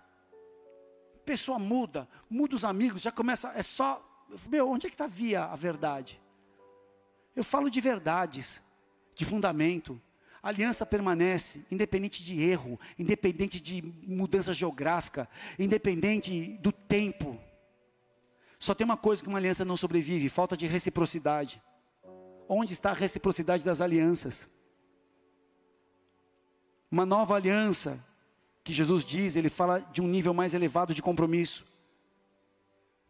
[1.24, 4.04] pessoa muda, muda os amigos, já começa, é só,
[4.50, 6.20] meu, onde é que está via a verdade?
[7.36, 8.60] Eu falo de verdades,
[9.14, 10.02] de fundamento,
[10.42, 17.40] a aliança permanece, independente de erro, independente de mudança geográfica, independente do tempo.
[18.60, 21.62] Só tem uma coisa que uma aliança não sobrevive: falta de reciprocidade.
[22.50, 24.48] Onde está a reciprocidade das alianças?
[26.90, 28.04] Uma nova aliança,
[28.64, 31.66] que Jesus diz, ele fala de um nível mais elevado de compromisso,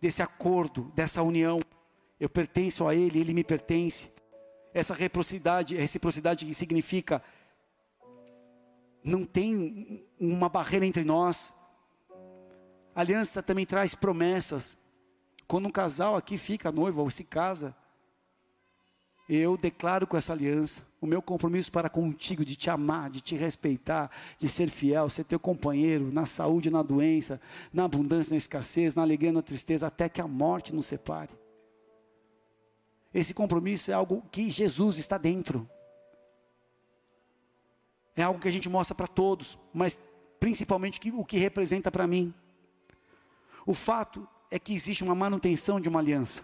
[0.02, 1.60] desse acordo, dessa união.
[2.20, 4.12] Eu pertenço a Ele, Ele me pertence.
[4.78, 7.24] Essa reciprocidade, reciprocidade que significa
[9.04, 11.52] não tem uma barreira entre nós.
[12.94, 14.78] A aliança também traz promessas.
[15.48, 17.76] Quando um casal aqui fica noivo ou se casa,
[19.28, 23.36] eu declaro com essa aliança o meu compromisso para contigo de te amar, de te
[23.36, 27.42] respeitar, de ser fiel, ser teu companheiro na saúde, na doença,
[27.74, 31.32] na abundância, na escassez, na alegria, na tristeza, até que a morte nos separe.
[33.18, 35.68] Esse compromisso é algo que Jesus está dentro.
[38.16, 40.00] É algo que a gente mostra para todos, mas
[40.40, 42.32] principalmente o que representa para mim.
[43.66, 46.44] O fato é que existe uma manutenção de uma aliança.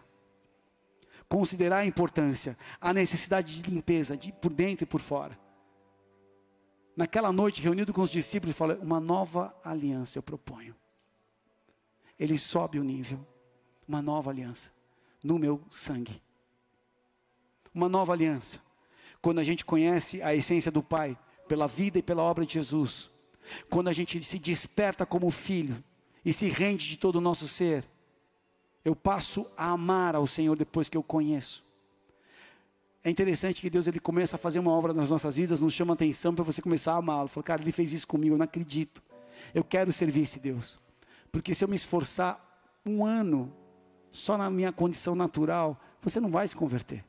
[1.30, 5.38] Considerar a importância, a necessidade de limpeza, de por dentro e por fora.
[6.98, 10.76] Naquela noite, reunido com os discípulos, falou: Uma nova aliança eu proponho.
[12.18, 13.24] Ele sobe o nível,
[13.88, 14.72] uma nova aliança,
[15.24, 16.23] no meu sangue
[17.74, 18.60] uma nova aliança.
[19.22, 23.10] Quando a gente conhece a essência do Pai, pela vida e pela obra de Jesus,
[23.70, 25.84] quando a gente se desperta como filho
[26.24, 27.88] e se rende de todo o nosso ser,
[28.84, 31.64] eu passo a amar ao Senhor depois que eu conheço.
[33.04, 35.94] É interessante que Deus ele começa a fazer uma obra nas nossas vidas, nos chama
[35.94, 37.28] atenção para você começar a amá-lo.
[37.28, 39.04] Fala, cara, ele fez isso comigo, eu não acredito.
[39.54, 40.80] Eu quero servir esse Deus.
[41.32, 42.40] Porque se eu me esforçar
[42.86, 43.54] um ano
[44.12, 47.04] só na minha condição natural, você não vai se converter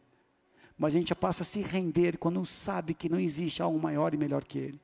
[0.76, 4.16] mas a gente passa a se render quando sabe que não existe algo maior e
[4.16, 4.80] melhor que Ele.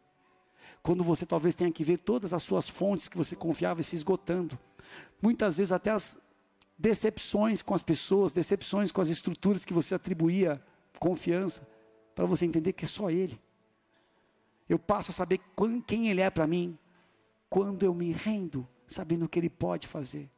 [0.83, 4.59] Quando você talvez tenha que ver todas as suas fontes que você confiava se esgotando.
[5.21, 6.19] Muitas vezes até as
[6.79, 10.63] decepções com as pessoas, decepções com as estruturas que você atribuía
[10.99, 11.67] confiança,
[12.15, 13.39] para você entender que é só Ele.
[14.69, 15.41] Eu passo a saber
[15.87, 16.79] quem Ele é para mim,
[17.49, 20.31] quando eu me rendo, sabendo o que Ele pode fazer.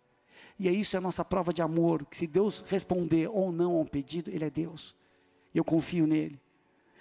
[0.59, 3.76] E é isso é a nossa prova de amor, que se Deus responder ou não
[3.76, 4.94] a um pedido, Ele é Deus
[5.59, 6.40] eu confio nele.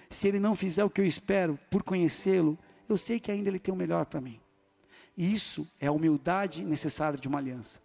[0.10, 3.60] Se ele não fizer o que eu espero por conhecê-lo, eu sei que ainda ele
[3.60, 4.40] tem o melhor para mim.
[5.18, 7.80] Isso é a humildade necessária de uma aliança.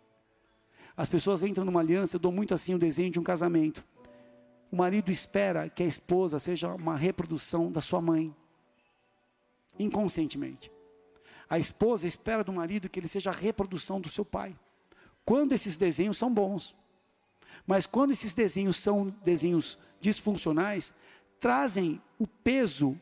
[0.97, 3.85] As pessoas entram numa aliança, eu dou muito assim o desenho de um casamento.
[4.73, 8.35] O marido espera que a esposa seja uma reprodução da sua mãe,
[9.79, 10.73] inconscientemente.
[11.49, 14.57] A esposa espera do marido que ele seja a reprodução do seu pai.
[15.25, 16.75] Quando esses desenhos são bons.
[17.67, 20.93] Mas quando esses desenhos são desenhos disfuncionais,
[21.41, 22.99] trazem o peso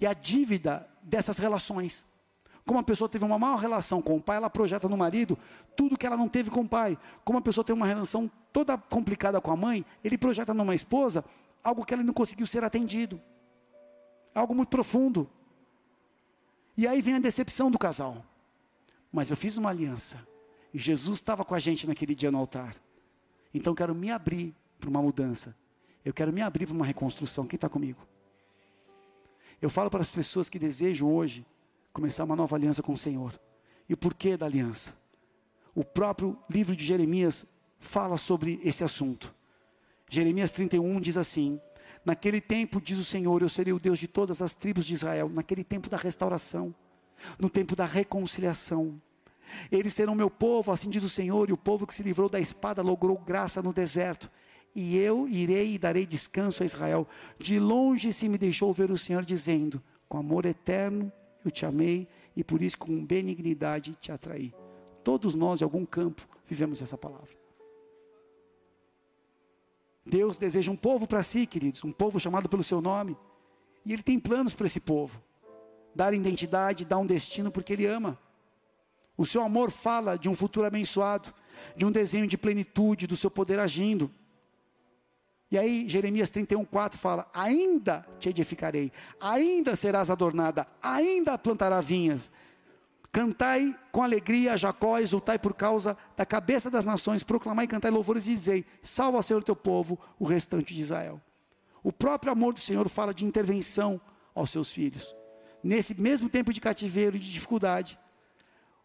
[0.00, 2.06] e a dívida dessas relações.
[2.66, 5.38] Como a pessoa teve uma maior relação com o pai, ela projeta no marido
[5.76, 6.98] tudo que ela não teve com o pai.
[7.24, 11.24] Como a pessoa tem uma relação toda complicada com a mãe, ele projeta numa esposa
[11.62, 13.20] algo que ela não conseguiu ser atendido.
[14.34, 15.28] Algo muito profundo.
[16.76, 18.24] E aí vem a decepção do casal.
[19.12, 20.26] Mas eu fiz uma aliança.
[20.72, 22.74] E Jesus estava com a gente naquele dia no altar.
[23.52, 25.54] Então quero me abrir para uma mudança.
[26.04, 27.46] Eu quero me abrir para uma reconstrução.
[27.46, 28.06] Quem está comigo?
[29.60, 31.46] Eu falo para as pessoas que desejam hoje
[31.92, 33.38] começar uma nova aliança com o Senhor.
[33.88, 34.94] E o porquê da aliança?
[35.74, 37.46] O próprio livro de Jeremias
[37.78, 39.34] fala sobre esse assunto.
[40.08, 41.60] Jeremias 31 diz assim:
[42.04, 45.30] Naquele tempo, diz o Senhor, eu serei o Deus de todas as tribos de Israel,
[45.32, 46.74] naquele tempo da restauração,
[47.38, 49.00] no tempo da reconciliação.
[49.70, 52.40] Eles serão meu povo, assim diz o Senhor, e o povo que se livrou da
[52.40, 54.30] espada logrou graça no deserto.
[54.74, 57.06] E eu irei e darei descanso a Israel.
[57.38, 61.12] De longe se me deixou ver o Senhor dizendo: Com amor eterno
[61.44, 64.52] eu te amei e por isso com benignidade te atraí.
[65.04, 67.44] Todos nós, em algum campo, vivemos essa palavra.
[70.04, 73.16] Deus deseja um povo para si, queridos, um povo chamado pelo seu nome.
[73.84, 75.22] E Ele tem planos para esse povo.
[75.94, 78.18] Dar identidade, dar um destino, porque Ele ama.
[79.16, 81.32] O seu amor fala de um futuro abençoado,
[81.76, 84.10] de um desenho de plenitude, do seu poder agindo.
[85.54, 88.90] E aí, Jeremias 31, 4 fala: Ainda te edificarei,
[89.20, 92.28] ainda serás adornada, ainda plantará vinhas.
[93.12, 98.34] Cantai com alegria, Jacó, exultai por causa da cabeça das nações, proclamai cantai louvores e
[98.34, 101.22] dizei: Salva, Senhor, teu povo, o restante de Israel.
[101.84, 104.00] O próprio amor do Senhor fala de intervenção
[104.34, 105.14] aos seus filhos.
[105.62, 107.96] Nesse mesmo tempo de cativeiro e de dificuldade,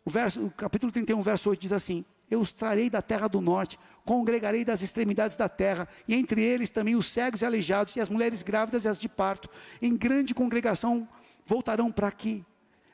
[0.06, 3.42] o, verso, o capítulo 31, verso 8 diz assim: Eu os trarei da terra do
[3.42, 8.00] norte, congregarei das extremidades da terra, e entre eles também os cegos e aleijados, e
[8.00, 9.50] as mulheres grávidas e as de parto,
[9.82, 11.08] em grande congregação
[11.46, 12.46] voltarão para aqui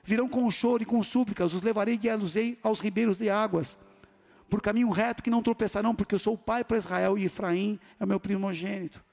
[0.05, 3.77] virão com choro e com súplicas, os levarei e los aos ribeiros de águas,
[4.47, 7.79] por caminho reto que não tropeçarão, porque eu sou o pai para Israel e Efraim
[7.99, 9.03] é o meu primogênito.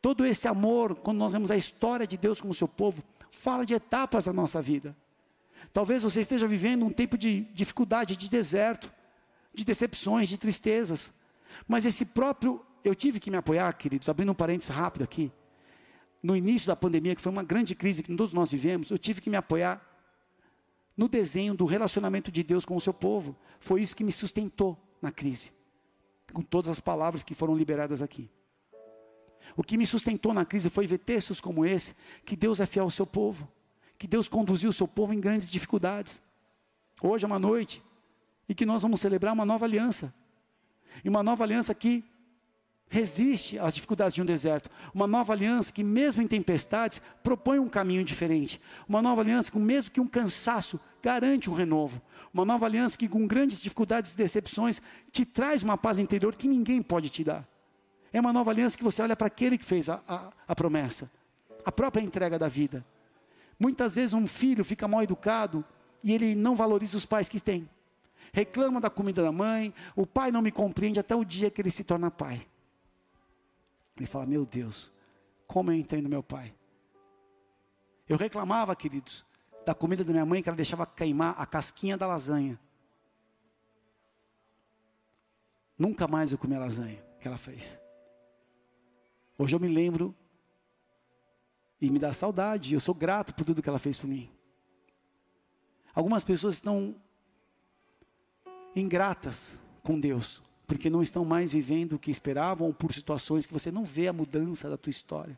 [0.00, 3.02] Todo esse amor, quando nós vemos a história de Deus com o seu povo,
[3.32, 4.96] fala de etapas da nossa vida.
[5.72, 8.90] Talvez você esteja vivendo um tempo de dificuldade, de deserto,
[9.52, 11.12] de decepções, de tristezas.
[11.66, 15.32] Mas esse próprio, eu tive que me apoiar, queridos, abrindo um parênteses rápido aqui.
[16.22, 19.20] No início da pandemia, que foi uma grande crise que todos nós vivemos, eu tive
[19.20, 19.84] que me apoiar
[20.96, 23.36] no desenho do relacionamento de Deus com o seu povo.
[23.58, 25.50] Foi isso que me sustentou na crise,
[26.32, 28.30] com todas as palavras que foram liberadas aqui.
[29.56, 31.94] O que me sustentou na crise foi ver textos como esse,
[32.24, 33.50] que Deus é fiel ao seu povo,
[33.98, 36.22] que Deus conduziu o seu povo em grandes dificuldades.
[37.02, 37.82] Hoje é uma noite,
[38.50, 40.12] e que nós vamos celebrar uma nova aliança.
[41.04, 42.04] E uma nova aliança que
[42.88, 44.68] resiste às dificuldades de um deserto.
[44.92, 48.60] Uma nova aliança que, mesmo em tempestades, propõe um caminho diferente.
[48.88, 52.02] Uma nova aliança que, mesmo que um cansaço, garante um renovo.
[52.34, 54.82] Uma nova aliança que, com grandes dificuldades e decepções,
[55.12, 57.46] te traz uma paz interior que ninguém pode te dar.
[58.12, 61.08] É uma nova aliança que você olha para aquele que fez a, a, a promessa,
[61.64, 62.84] a própria entrega da vida.
[63.60, 65.64] Muitas vezes um filho fica mal educado
[66.02, 67.68] e ele não valoriza os pais que tem.
[68.32, 71.70] Reclama da comida da mãe, o pai não me compreende até o dia que ele
[71.70, 72.46] se torna pai.
[73.96, 74.92] Ele fala: Meu Deus,
[75.46, 76.54] como eu entendo meu pai.
[78.08, 79.24] Eu reclamava, queridos,
[79.64, 82.58] da comida da minha mãe que ela deixava queimar a casquinha da lasanha.
[85.78, 87.78] Nunca mais eu comi a lasanha que ela fez.
[89.38, 90.14] Hoje eu me lembro
[91.80, 92.74] e me dá saudade.
[92.74, 94.30] Eu sou grato por tudo que ela fez por mim.
[95.94, 96.94] Algumas pessoas estão
[98.74, 103.52] ingratas com Deus porque não estão mais vivendo o que esperavam ou por situações que
[103.52, 105.36] você não vê a mudança da tua história.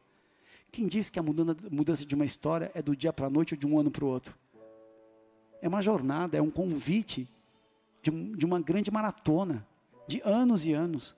[0.71, 3.59] Quem disse que a mudança de uma história é do dia para a noite ou
[3.59, 4.37] de um ano para o outro?
[5.63, 7.27] É uma jornada, é um convite
[8.03, 9.67] de, de uma grande maratona,
[10.07, 11.17] de anos e anos.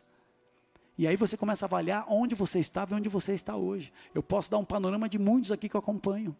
[0.96, 3.92] E aí você começa a avaliar onde você estava e onde você está hoje.
[4.14, 6.36] Eu posso dar um panorama de muitos aqui que eu acompanho.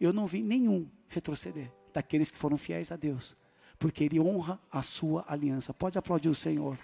[0.00, 3.36] Eu não vi nenhum retroceder daqueles que foram fiéis a Deus,
[3.80, 5.72] porque Ele honra a sua aliança.
[5.72, 6.78] Pode aplaudir o Senhor.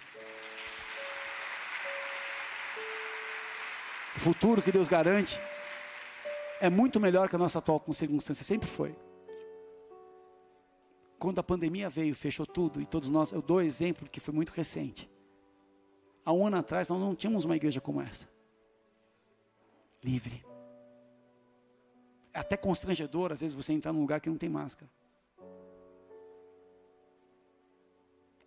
[4.15, 5.39] O futuro que Deus garante
[6.59, 8.95] é muito melhor que a nossa atual circunstância, sempre foi.
[11.19, 14.49] Quando a pandemia veio, fechou tudo, e todos nós, eu dou exemplo que foi muito
[14.49, 15.07] recente.
[16.25, 18.27] Há um ano atrás nós não tínhamos uma igreja como essa.
[20.03, 20.43] livre.
[22.33, 24.89] É até constrangedor, às vezes, você entrar num lugar que não tem máscara.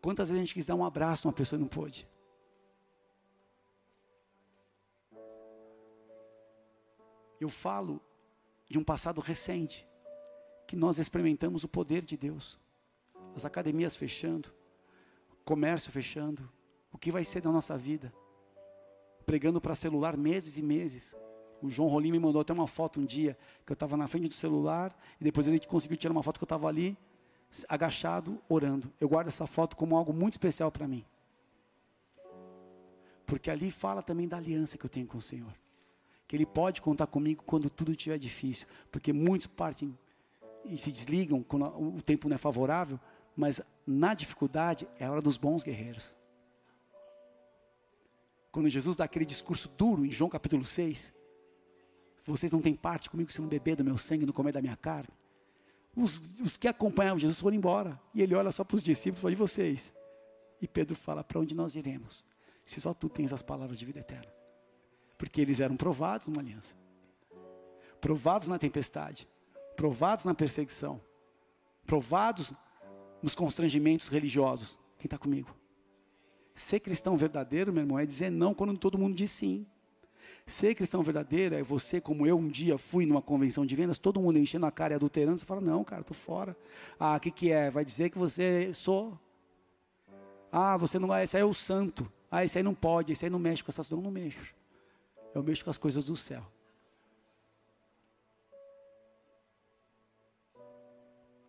[0.00, 2.08] Quantas vezes a gente quis dar um abraço uma pessoa e não pôde?
[7.40, 8.00] Eu falo
[8.68, 9.86] de um passado recente,
[10.66, 12.60] que nós experimentamos o poder de Deus.
[13.34, 14.52] As academias fechando,
[15.44, 16.50] comércio fechando,
[16.92, 18.12] o que vai ser da nossa vida?
[19.26, 21.16] Pregando para celular meses e meses.
[21.62, 23.36] O João Rolim me mandou até uma foto um dia,
[23.66, 26.44] que eu estava na frente do celular, e depois ele conseguiu tirar uma foto que
[26.44, 26.96] eu estava ali,
[27.68, 28.92] agachado, orando.
[29.00, 31.04] Eu guardo essa foto como algo muito especial para mim.
[33.26, 35.52] Porque ali fala também da aliança que eu tenho com o Senhor.
[36.26, 38.66] Que Ele pode contar comigo quando tudo estiver difícil.
[38.90, 39.96] Porque muitos partem
[40.64, 42.98] e se desligam quando o tempo não é favorável,
[43.36, 46.14] mas na dificuldade é a hora dos bons guerreiros.
[48.52, 51.14] Quando Jesus dá aquele discurso duro em João capítulo 6,
[52.26, 54.76] vocês não têm parte comigo se não beber do meu sangue, não comer da minha
[54.76, 55.08] carne.
[55.96, 58.00] Os, os que acompanhavam Jesus foram embora.
[58.14, 59.92] E ele olha só para os discípulos e fala, e vocês?
[60.60, 62.24] E Pedro fala, para onde nós iremos?
[62.64, 64.32] Se só tu tens as palavras de vida eterna.
[65.18, 66.76] Porque eles eram provados numa aliança.
[68.00, 69.28] Provados na tempestade.
[69.76, 71.00] Provados na perseguição.
[71.84, 72.52] Provados
[73.22, 74.78] nos constrangimentos religiosos.
[74.98, 75.54] Quem está comigo?
[76.54, 79.66] Ser cristão verdadeiro, meu irmão, é dizer não quando todo mundo diz sim.
[80.50, 84.20] Ser cristão verdadeiro é você, como eu um dia fui numa convenção de vendas, todo
[84.20, 86.56] mundo enchendo a cara e adulterando, você fala, não, cara, estou fora.
[86.98, 87.70] Ah, o que, que é?
[87.70, 89.16] Vai dizer que você sou.
[90.50, 92.10] Ah, você não vai, esse aí é o santo.
[92.28, 94.04] Ah, esse aí não pode, esse aí não mexe com essas coisas.
[94.04, 94.56] Não, não mexo.
[95.32, 96.44] Eu mexo com as coisas do céu.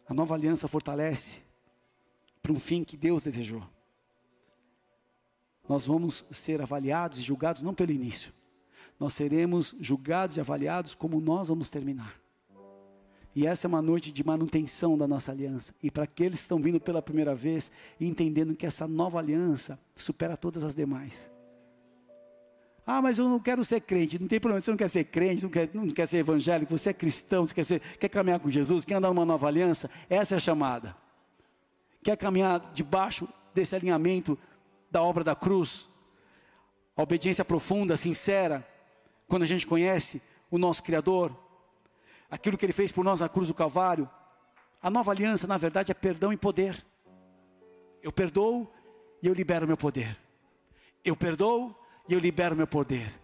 [0.08, 1.39] A nova aliança fortalece
[2.39, 3.68] para um fim que Deus desejou.
[5.68, 8.32] Nós vamos ser avaliados e julgados não pelo início,
[9.02, 12.22] nós seremos julgados e avaliados como nós vamos terminar.
[13.34, 15.74] E essa é uma noite de manutenção da nossa aliança.
[15.82, 20.38] E para aqueles que estão vindo pela primeira vez, entendendo que essa nova aliança supera
[20.38, 21.32] todas as demais.
[22.86, 24.20] Ah, mas eu não quero ser crente.
[24.20, 26.91] Não tem problema, você não quer ser crente, não quer, não quer ser evangélico, você
[26.91, 29.89] é cristão, você quer, ser, quer caminhar com Jesus, quer andar numa nova aliança.
[30.12, 30.95] Essa é a chamada.
[32.04, 34.38] Quer caminhar debaixo desse alinhamento
[34.91, 35.88] da obra da cruz?
[36.95, 38.68] A obediência profunda, sincera,
[39.32, 41.34] quando a gente conhece o nosso Criador,
[42.30, 44.10] aquilo que Ele fez por nós na cruz do Calvário,
[44.84, 46.86] a nova aliança, na verdade, é perdão e poder.
[48.04, 48.70] Eu perdoo
[49.24, 50.18] e eu libero meu poder.
[51.02, 51.74] Eu perdoo
[52.10, 53.18] e eu libero meu poder.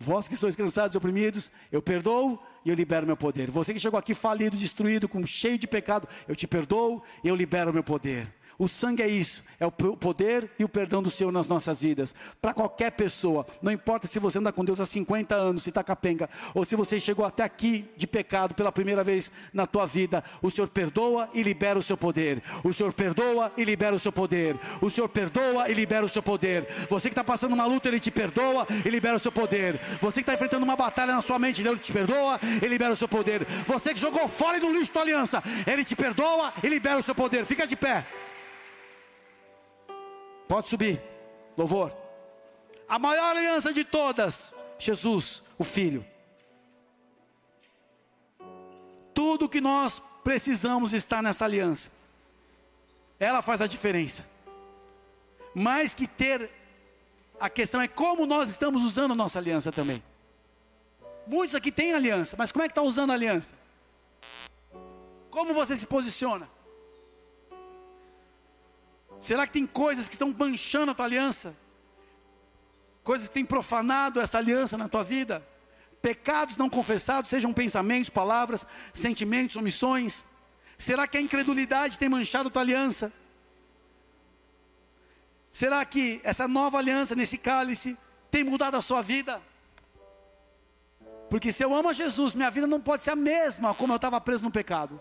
[0.00, 3.48] Vós que sois cansados e oprimidos, eu perdoo e eu libero meu poder.
[3.48, 7.36] Você que chegou aqui falido, destruído, com cheio de pecado, eu te perdoo e eu
[7.36, 8.26] libero meu poder.
[8.62, 12.14] O sangue é isso, é o poder e o perdão do Senhor nas nossas vidas.
[12.40, 15.82] Para qualquer pessoa, não importa se você anda com Deus há 50 anos, se está
[15.82, 20.22] capenga, ou se você chegou até aqui de pecado pela primeira vez na tua vida,
[20.40, 22.40] o Senhor perdoa e libera o seu poder.
[22.62, 24.56] O Senhor perdoa e libera o seu poder.
[24.80, 26.68] O Senhor perdoa e libera o seu poder.
[26.88, 29.80] Você que está passando uma luta, Ele te perdoa e libera o seu poder.
[30.00, 32.96] Você que está enfrentando uma batalha na sua mente, Deus te perdoa e libera o
[32.96, 33.44] seu poder.
[33.66, 37.12] Você que jogou fora no lixo tua aliança, Ele te perdoa e libera o seu
[37.16, 37.44] poder.
[37.44, 38.06] Fica de pé.
[40.52, 41.00] Pode subir.
[41.56, 41.90] Louvor.
[42.86, 46.04] A maior aliança de todas, Jesus, o Filho.
[49.14, 51.90] Tudo que nós precisamos está nessa aliança.
[53.18, 54.26] Ela faz a diferença.
[55.54, 56.50] Mais que ter,
[57.40, 60.02] a questão é como nós estamos usando a nossa aliança também.
[61.26, 63.54] Muitos aqui têm aliança, mas como é que está usando a aliança?
[65.30, 66.46] Como você se posiciona?
[69.22, 71.56] Será que tem coisas que estão manchando a tua aliança?
[73.04, 75.46] Coisas que têm profanado essa aliança na tua vida?
[76.02, 80.24] Pecados não confessados, sejam pensamentos, palavras, sentimentos, omissões.
[80.76, 83.12] Será que a incredulidade tem manchado a tua aliança?
[85.52, 87.96] Será que essa nova aliança nesse cálice
[88.28, 89.40] tem mudado a sua vida?
[91.30, 93.96] Porque se eu amo a Jesus, minha vida não pode ser a mesma como eu
[93.96, 95.00] estava preso no pecado.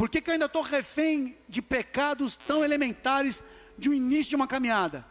[0.00, 3.44] Por que, que eu ainda estou refém de pecados tão elementares
[3.76, 5.04] de um início de uma caminhada?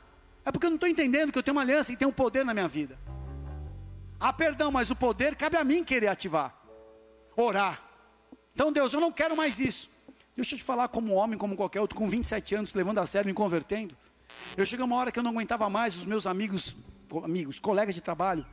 [0.44, 2.44] É porque eu não estou entendendo que eu tenho uma aliança e tem um poder
[2.44, 2.98] na minha vida.
[4.20, 6.56] Ah, perdão, mas o poder cabe a mim querer ativar,
[7.36, 7.84] orar.
[8.52, 9.92] Então, Deus, eu não quero mais isso.
[10.36, 13.28] Deixa eu te falar, como homem, como qualquer outro, com 27 anos, levando a sério,
[13.28, 13.96] me convertendo.
[14.58, 16.76] Eu cheguei uma hora que eu não aguentava mais, os meus amigos,
[17.24, 18.44] amigos, colegas de trabalho,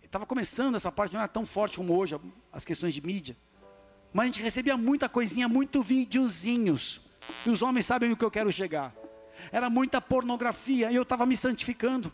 [0.00, 2.16] estava começando essa parte, não era tão forte como hoje,
[2.52, 3.36] as questões de mídia.
[4.12, 7.00] Mas a gente recebia muita coisinha, muito videozinhos.
[7.46, 8.92] E os homens sabem o que eu quero chegar.
[9.50, 12.12] Era muita pornografia e eu estava me santificando.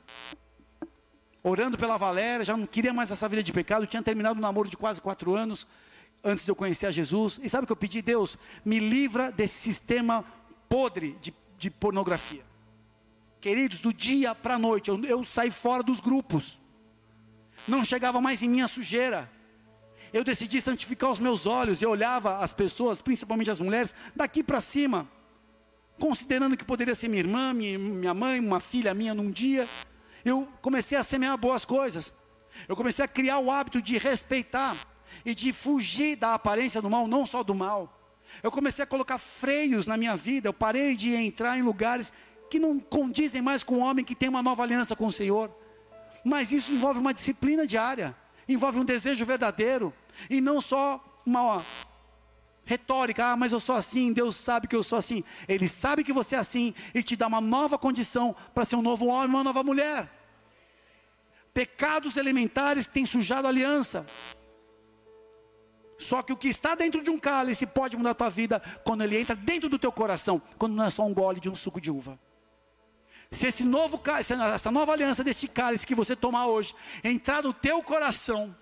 [1.43, 4.69] orando pela Valéria, já não queria mais essa vida de pecado, tinha terminado um namoro
[4.69, 5.67] de quase quatro anos
[6.23, 7.41] antes de eu conhecer a Jesus.
[7.43, 8.03] E sabe o que eu pedi?
[8.03, 10.25] Deus, me livra desse sistema
[10.69, 12.45] podre de, de pornografia.
[13.41, 16.59] Queridos, do dia para a noite, eu, eu saí fora dos grupos,
[17.67, 19.31] não chegava mais em minha sujeira.
[20.13, 24.61] Eu decidi santificar os meus olhos, eu olhava as pessoas, principalmente as mulheres, daqui para
[24.61, 25.07] cima,
[25.99, 29.69] considerando que poderia ser minha irmã, minha, mãe, uma filha minha num dia.
[30.25, 32.15] Eu comecei a semear boas coisas,
[32.67, 34.77] eu comecei a criar o hábito de respeitar
[35.25, 37.95] e de fugir da aparência do mal, não só do mal.
[38.43, 42.13] Eu comecei a colocar freios na minha vida, eu parei de entrar em lugares
[42.51, 45.55] que não condizem mais com o homem que tem uma nova aliança com o Senhor.
[46.25, 48.15] Mas isso envolve uma disciplina diária,
[48.49, 49.93] envolve um desejo verdadeiro,
[50.29, 51.65] e não só uma
[52.69, 55.25] retórica, ah, mas eu sou assim, Deus sabe que eu sou assim.
[55.49, 58.83] Ele sabe que você é assim e te dá uma nova condição para ser um
[58.83, 60.07] novo homem, uma nova mulher.
[61.55, 64.07] Pecados elementares que têm sujado a aliança.
[65.99, 69.03] Só que o que está dentro de um cálice pode mudar a tua vida quando
[69.03, 71.81] ele entra dentro do teu coração, quando não é só um gole de um suco
[71.81, 72.19] de uva.
[73.31, 76.75] Se esse novo essa nova aliança deste cálice que você tomar hoje,
[77.05, 78.57] entrar no teu coração,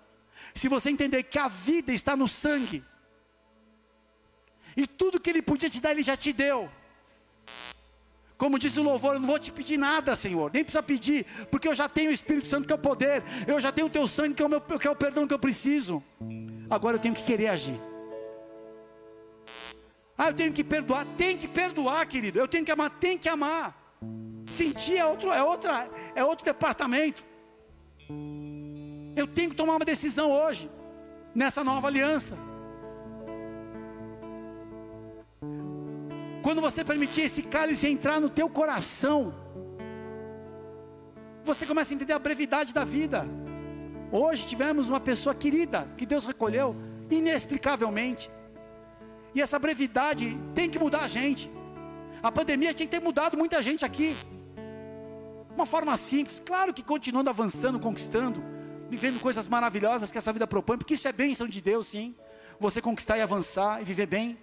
[0.53, 2.83] se você entender que a vida está no sangue,
[4.75, 6.69] e tudo que ele podia te dar, ele já te deu.
[8.37, 11.67] Como disse o louvor, eu não vou te pedir nada, Senhor, nem precisa pedir, porque
[11.67, 14.07] eu já tenho o Espírito Santo que é o poder, eu já tenho o teu
[14.07, 16.03] sangue que é o, meu, que é o perdão que eu preciso.
[16.69, 17.79] Agora eu tenho que querer agir.
[20.15, 22.37] Ah, eu tenho que perdoar, tem que perdoar, querido.
[22.37, 23.75] Eu tenho que amar, tem que amar.
[24.49, 27.23] Sentir é outro, é outra, é outro departamento.
[29.15, 30.69] Eu tenho que tomar uma decisão hoje,
[31.35, 32.37] nessa nova aliança.
[36.41, 39.33] Quando você permitir esse cálice entrar no teu coração,
[41.43, 43.25] você começa a entender a brevidade da vida.
[44.11, 46.75] Hoje tivemos uma pessoa querida que Deus recolheu
[47.09, 48.29] inexplicavelmente.
[49.35, 51.51] E essa brevidade tem que mudar a gente.
[52.23, 54.15] A pandemia tinha que ter mudado muita gente aqui.
[55.57, 58.43] Uma forma simples, claro que continuando avançando, conquistando,
[58.91, 62.15] vivendo coisas maravilhosas que essa vida propõe, porque isso é bênção de Deus, sim.
[62.59, 64.37] Você conquistar e avançar e viver bem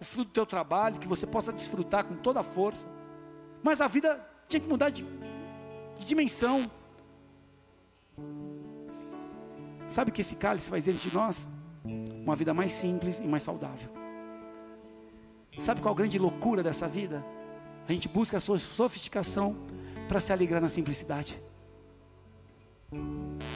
[0.00, 2.88] o fruto do teu trabalho, que você possa desfrutar com toda a força.
[3.62, 5.06] Mas a vida tinha que mudar de,
[5.96, 6.68] de dimensão.
[9.88, 11.48] Sabe o que esse cálice vai dizer de nós?
[11.84, 13.88] Uma vida mais simples e mais saudável.
[15.60, 17.24] Sabe qual a grande loucura dessa vida?
[17.86, 19.56] A gente busca a sua sofisticação
[20.10, 21.40] para se alegrar na simplicidade.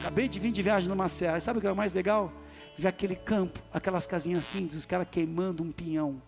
[0.01, 1.41] Acabei de vir de viagem numa serra.
[1.41, 2.33] Sabe o que é o mais legal?
[2.79, 6.23] Ver aquele campo, aquelas casinhas simples, os caras queimando um pinhão.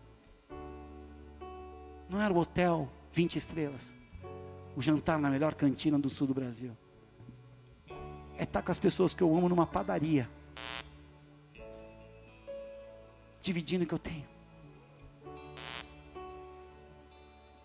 [2.10, 3.94] Não era o hotel 20 estrelas.
[4.74, 6.76] O jantar na melhor cantina do sul do Brasil.
[8.36, 10.28] É estar com as pessoas que eu amo numa padaria.
[13.40, 14.26] Dividindo o que eu tenho.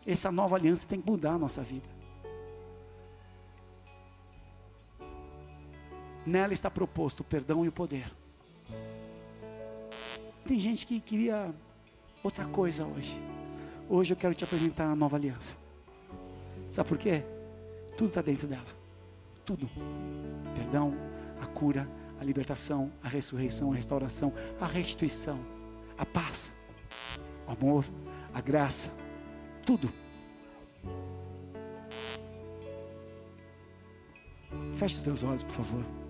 [0.06, 2.01] Essa nova aliança tem que mudar a nossa vida.
[6.26, 8.12] Nela está proposto o perdão e o poder.
[10.46, 11.54] Tem gente que queria
[12.24, 13.20] outra coisa hoje.
[13.90, 15.56] Hoje eu quero te apresentar a nova aliança.
[16.70, 17.24] Sabe por quê?
[17.98, 18.68] Tudo está dentro dela.
[19.46, 19.70] Tudo.
[20.56, 20.94] Perdão,
[21.42, 25.40] a cura, a libertação, a ressurreição, a restauração, a restituição,
[25.98, 26.56] a paz,
[27.48, 27.86] o amor,
[28.34, 28.92] a graça,
[29.66, 29.92] tudo.
[34.76, 36.01] Feche os teus olhos, por favor.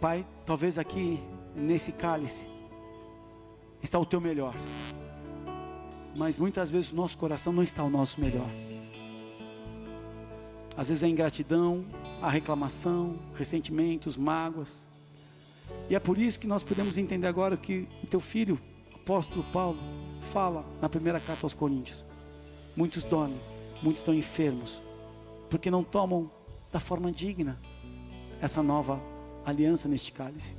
[0.00, 1.20] Pai, talvez aqui
[1.54, 2.46] nesse cálice
[3.82, 4.54] está o teu melhor.
[6.18, 8.48] Mas muitas vezes o nosso coração não está o nosso melhor.
[10.76, 11.84] Às vezes a ingratidão,
[12.20, 14.82] a reclamação, ressentimentos, mágoas.
[15.88, 18.60] E é por isso que nós podemos entender agora que o teu filho,
[18.94, 19.78] apóstolo Paulo,
[20.20, 22.04] fala na primeira carta aos Coríntios.
[22.76, 23.40] Muitos dormem,
[23.82, 24.82] muitos estão enfermos,
[25.48, 26.30] porque não tomam
[26.70, 27.58] da forma digna
[28.40, 29.00] essa nova
[29.44, 30.54] aliança neste cálice.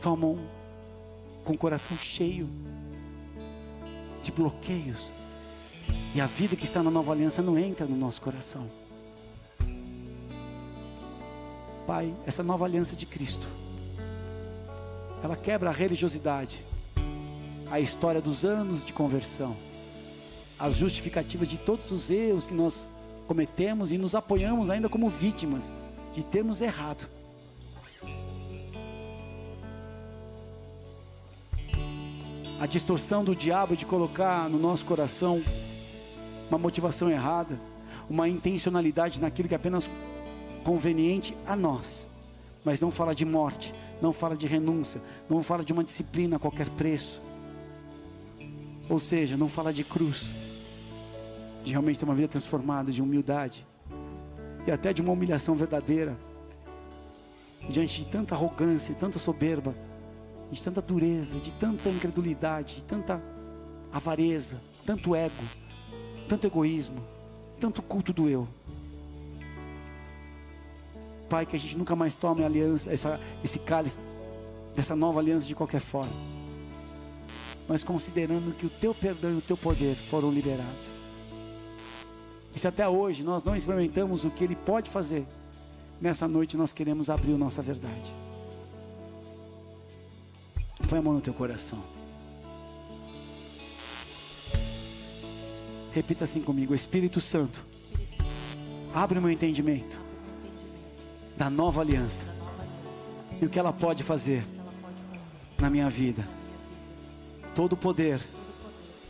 [0.00, 0.38] Tomam
[1.44, 2.48] com o coração cheio
[4.22, 5.10] de bloqueios.
[6.14, 8.66] E a vida que está na nova aliança não entra no nosso coração.
[11.86, 13.46] Pai, essa nova aliança de Cristo,
[15.22, 16.62] ela quebra a religiosidade,
[17.70, 19.56] a história dos anos de conversão,
[20.58, 22.88] as justificativas de todos os erros que nós
[23.26, 25.72] cometemos e nos apoiamos ainda como vítimas
[26.14, 27.08] de termos errado.
[32.60, 35.42] a distorção do diabo de colocar no nosso coração
[36.48, 37.58] uma motivação errada,
[38.08, 39.88] uma intencionalidade naquilo que é apenas
[40.64, 42.08] conveniente a nós,
[42.64, 46.38] mas não fala de morte, não fala de renúncia, não fala de uma disciplina a
[46.38, 47.20] qualquer preço,
[48.88, 50.47] ou seja, não fala de cruz,
[51.62, 53.66] de realmente ter uma vida transformada, de humildade
[54.66, 56.16] e até de uma humilhação verdadeira
[57.68, 59.74] diante de tanta arrogância, de tanta soberba,
[60.50, 63.22] de tanta dureza, de tanta incredulidade, de tanta
[63.92, 65.44] avareza, tanto ego,
[66.28, 67.02] tanto egoísmo,
[67.60, 68.48] tanto culto do eu.
[71.28, 73.98] Pai, que a gente nunca mais tome aliança, essa, esse cálice
[74.74, 76.12] dessa nova aliança de qualquer forma.
[77.68, 80.97] Mas considerando que o teu perdão e o teu poder foram liberados.
[82.58, 85.24] E se até hoje nós não experimentamos o que Ele pode fazer,
[86.00, 88.12] nessa noite nós queremos abrir a nossa verdade.
[90.88, 91.78] Põe a mão no teu coração.
[95.92, 97.64] Repita assim comigo: Espírito Santo,
[98.92, 100.00] abre o meu entendimento
[101.36, 102.24] da nova aliança
[103.40, 104.44] e o que ela pode fazer
[105.60, 106.26] na minha vida.
[107.54, 108.20] Todo o poder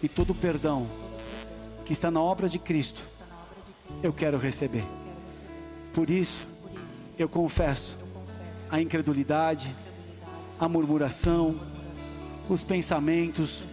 [0.03, 0.87] e todo o perdão
[1.87, 3.17] que está na obra de Cristo,
[4.03, 4.85] eu quero receber.
[5.93, 6.47] Por isso,
[7.19, 7.97] eu confesso
[8.71, 9.75] a incredulidade,
[10.59, 11.61] a murmuração,
[12.49, 13.65] os pensamentos,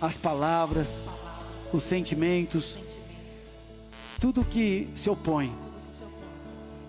[0.00, 1.02] as palavras,
[1.72, 2.78] os sentimentos,
[4.20, 5.54] tudo que se opõe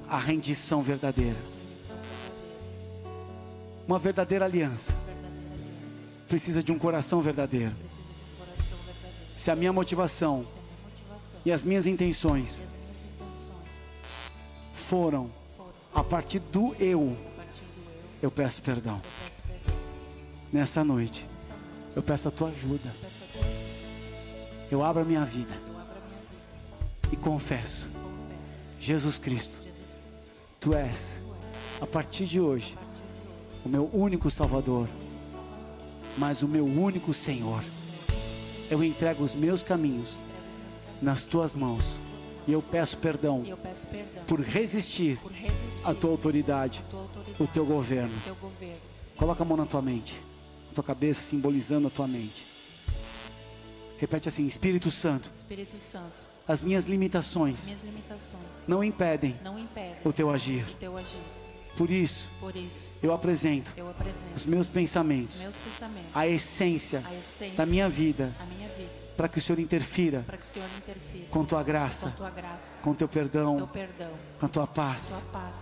[0.09, 1.39] à rendição verdadeira.
[3.87, 4.95] Uma verdadeira aliança
[6.27, 7.73] precisa de um coração verdadeiro.
[9.37, 10.43] Se a minha motivação
[11.45, 12.61] e as minhas intenções
[14.73, 15.29] foram
[15.93, 17.15] a partir do eu,
[18.21, 19.01] eu peço perdão.
[20.51, 21.27] Nessa noite,
[21.95, 22.93] eu peço a tua ajuda.
[24.71, 25.53] Eu abro a minha vida
[27.11, 27.87] e confesso:
[28.79, 29.61] Jesus Cristo,
[30.59, 31.19] tu és,
[31.81, 32.77] a partir de hoje,
[33.65, 34.87] o meu único Salvador,
[36.17, 37.63] mas o meu único Senhor.
[38.69, 40.17] Eu entrego os meus caminhos
[41.03, 41.97] nas tuas mãos.
[42.47, 46.99] E eu peço perdão, eu peço perdão por resistir, por resistir à tua autoridade, tua
[47.01, 48.13] autoridade, o teu governo.
[48.25, 48.77] teu governo.
[49.15, 50.19] Coloca a mão na tua mente,
[50.67, 52.45] na tua cabeça, simbolizando a tua mente.
[53.97, 56.11] Repete assim: Espírito Santo, Espírito Santo,
[56.45, 60.65] as minhas limitações minhas limitações não impedem não impedem o teu agir.
[60.69, 61.21] o teu agir.
[61.77, 66.27] Por isso, Por isso, eu apresento eu apresento os meus os pensamentos, meus pensamentos, a
[66.27, 70.43] essência a essência da minha vida, da minha vida, para que o Senhor interfira o
[70.45, 74.09] Senhor interfira com tua com graça, tua graça, com teu teu perdão, perdão,
[74.39, 75.53] com a tua tua paz, paz,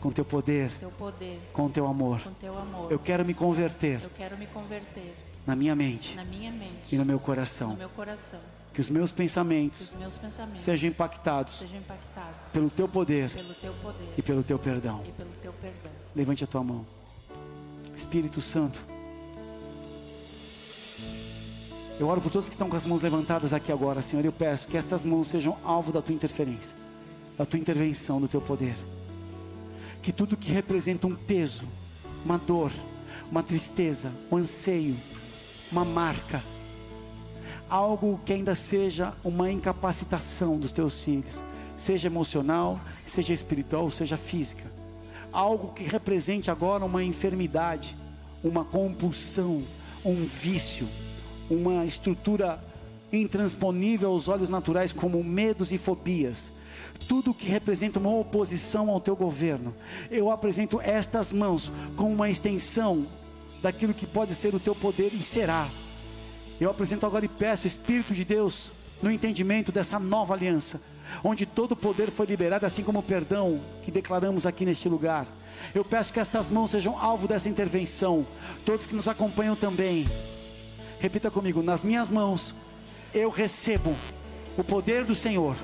[0.00, 2.20] com teu poder, teu poder, com teu amor.
[2.20, 2.92] com teu amor.
[2.92, 5.14] Eu quero me converter quero me converter
[5.46, 7.74] na minha mente na minha mente, e no meu no coração.
[7.74, 8.40] meu coração,
[8.72, 13.54] Que os meus pensamentos os meus pensamentos sejam impactados sejam impactados pelo teu poder pelo
[13.54, 15.02] teu poder e pelo perdão.
[15.06, 15.92] e pelo teu perdão.
[16.14, 16.86] Levante a tua mão.
[17.96, 18.93] Espírito Santo.
[21.98, 24.24] Eu oro por todos que estão com as mãos levantadas aqui agora, Senhor.
[24.24, 26.76] Eu peço que estas mãos sejam alvo da tua interferência,
[27.38, 28.74] da tua intervenção, do teu poder.
[30.02, 31.64] Que tudo que representa um peso,
[32.24, 32.72] uma dor,
[33.30, 34.96] uma tristeza, um anseio,
[35.70, 36.42] uma marca,
[37.70, 41.44] algo que ainda seja uma incapacitação dos teus filhos,
[41.76, 44.64] seja emocional, seja espiritual, seja física,
[45.32, 47.96] algo que represente agora uma enfermidade,
[48.42, 49.62] uma compulsão,
[50.04, 50.88] um vício,
[51.54, 52.60] uma estrutura
[53.12, 56.52] intransponível aos olhos naturais, como medos e fobias.
[57.08, 59.74] Tudo que representa uma oposição ao teu governo,
[60.10, 63.06] eu apresento estas mãos como uma extensão
[63.62, 65.68] daquilo que pode ser o teu poder e será.
[66.60, 68.70] Eu apresento agora e peço, Espírito de Deus,
[69.02, 70.80] no entendimento dessa nova aliança,
[71.22, 75.26] onde todo o poder foi liberado, assim como o perdão que declaramos aqui neste lugar.
[75.74, 78.26] Eu peço que estas mãos sejam alvo dessa intervenção,
[78.64, 80.06] todos que nos acompanham também.
[81.04, 82.54] Repita comigo: nas minhas mãos
[83.12, 83.94] eu recebo
[84.56, 85.54] o poder do Senhor.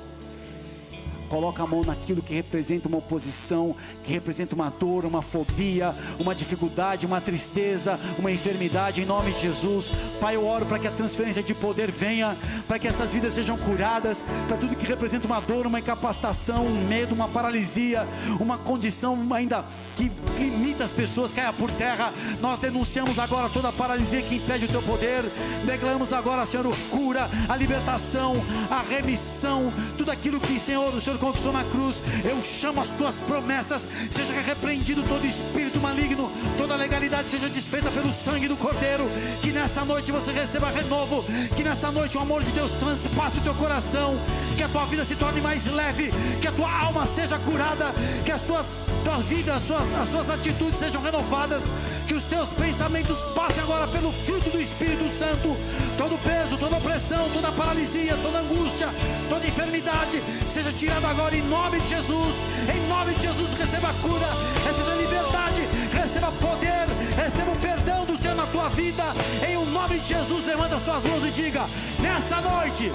[1.30, 6.34] Coloca a mão naquilo que representa uma oposição, que representa uma dor, uma fobia, uma
[6.34, 9.92] dificuldade, uma tristeza, uma enfermidade, em nome de Jesus.
[10.20, 13.56] Pai, eu oro para que a transferência de poder venha, para que essas vidas sejam
[13.56, 18.08] curadas, para tudo que representa uma dor, uma incapacitação, um medo, uma paralisia,
[18.40, 19.64] uma condição ainda
[19.96, 22.12] que limita as pessoas, caia por terra.
[22.40, 25.24] Nós denunciamos agora toda a paralisia que impede o teu poder.
[25.64, 28.34] Declaramos agora, Senhor, cura, a libertação,
[28.68, 32.02] a remissão, tudo aquilo que, Senhor, o Senhor conquistou na cruz.
[32.24, 38.12] Eu chamo as tuas promessas, seja repreendido todo espírito maligno, toda legalidade seja desfeita pelo
[38.12, 39.04] sangue do Cordeiro.
[39.42, 43.42] Que nessa noite você receba renovo, que nessa noite o amor de Deus transpasse o
[43.42, 44.18] teu coração,
[44.56, 46.10] que a tua vida se torne mais leve,
[46.40, 47.92] que a tua alma seja curada,
[48.24, 51.64] que as tuas, tuas vidas, as suas, as suas atitudes sejam renovadas,
[52.10, 55.56] que os teus pensamentos passem agora pelo filtro do Espírito Santo.
[55.96, 58.88] Todo peso, toda opressão, toda paralisia, toda angústia,
[59.28, 62.34] toda enfermidade seja tirada agora em nome de Jesus.
[62.74, 64.26] Em nome de Jesus, receba cura,
[64.66, 69.04] receba liberdade, receba poder, receba o perdão do Senhor na tua vida.
[69.48, 71.64] Em o nome de Jesus, levanta suas mãos e diga:
[72.00, 72.90] Nessa noite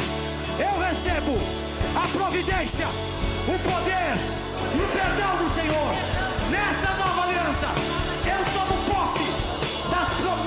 [0.60, 1.40] eu recebo
[1.96, 2.88] a providência,
[3.48, 4.18] o poder
[4.76, 5.96] e o perdão do Senhor.
[6.52, 7.68] Nessa nova aliança,
[8.28, 8.75] eu tomo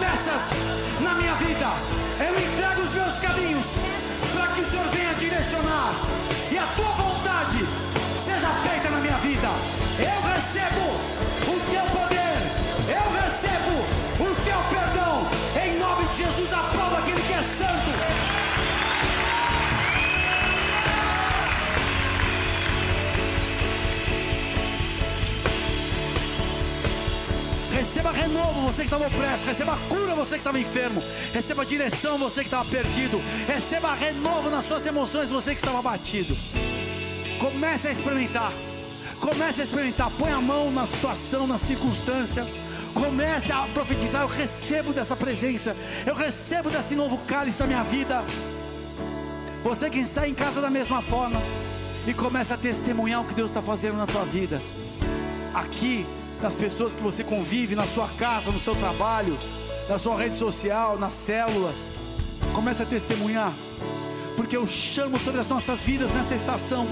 [0.09, 0.43] promessas
[1.01, 1.67] na minha vida.
[2.19, 3.67] Eu entrego os meus caminhos
[4.33, 5.93] para que o Senhor venha direcionar
[6.51, 7.59] e a tua vontade
[8.17, 9.49] seja feita na minha vida.
[9.99, 10.85] Eu recebo
[11.47, 12.39] o teu poder,
[12.89, 13.75] eu recebo
[14.21, 15.27] o teu perdão.
[15.63, 17.88] Em nome de Jesus, aprova aquele que é santo.
[27.89, 29.47] Receba renovo, você que estava opresso.
[29.47, 31.03] Receba cura, você que estava enfermo.
[31.33, 33.19] Receba direção, você que estava perdido.
[33.47, 36.37] Receba renovo nas suas emoções, você que estava abatido.
[37.41, 38.53] Comece a experimentar.
[39.19, 40.11] Comece a experimentar.
[40.19, 42.47] Põe a mão na situação, na circunstância.
[42.93, 44.21] Comece a profetizar.
[44.21, 45.75] Eu recebo dessa presença.
[46.05, 48.23] Eu recebo desse novo cálice da minha vida.
[49.65, 51.41] Você que está em casa da mesma forma.
[52.07, 54.61] E começa a testemunhar o que Deus está fazendo na tua vida.
[55.55, 56.07] Aqui
[56.41, 59.37] das pessoas que você convive na sua casa, no seu trabalho,
[59.89, 61.75] na sua rede social, na célula.
[62.55, 63.53] Comece a testemunhar,
[64.37, 66.87] porque eu chamo sobre as nossas vidas nessa estação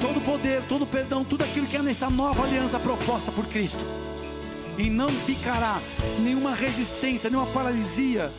[0.00, 3.46] todo o poder, todo o perdão, tudo aquilo que é nessa nova aliança proposta por
[3.46, 3.84] Cristo.
[4.78, 5.78] E não ficará
[6.18, 8.32] nenhuma resistência, nenhuma paralisia,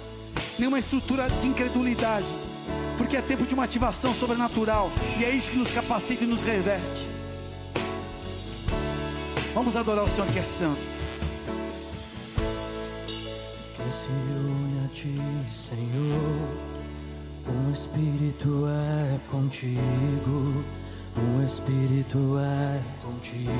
[0.58, 2.26] nenhuma estrutura de incredulidade,
[2.98, 6.42] porque é tempo de uma ativação sobrenatural, e é isso que nos capacita e nos
[6.42, 7.06] reveste.
[9.54, 10.80] Vamos adorar o Senhor que é santo.
[13.76, 15.16] Quem se une a ti,
[15.50, 16.48] Senhor,
[17.50, 20.64] um Espírito é contigo,
[21.18, 23.52] um Espírito é contigo.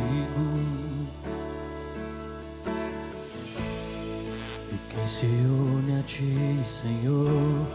[4.72, 7.68] E quem se une a ti, Senhor,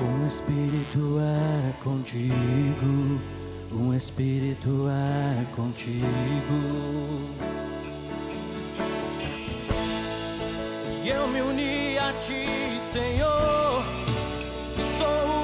[0.00, 3.37] um Espírito é contigo
[3.72, 6.04] um Espírito é contigo.
[11.04, 12.46] E eu me uni a ti,
[12.80, 13.82] Senhor,
[14.78, 15.37] e sou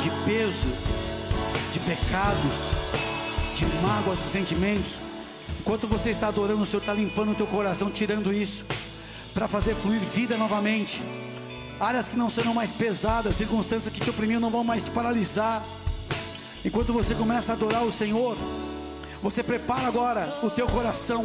[0.00, 0.66] de peso,
[1.72, 2.70] de pecados,
[3.54, 4.96] de mágoas, sentimentos.
[5.60, 8.64] Enquanto você está adorando, o Senhor está limpando o teu coração, tirando isso,
[9.32, 11.00] para fazer fluir vida novamente.
[11.78, 15.64] Áreas que não serão mais pesadas, circunstâncias que te oprimiam não vão mais te paralisar.
[16.64, 18.36] Enquanto você começa a adorar o Senhor,
[19.22, 21.24] você prepara agora o teu coração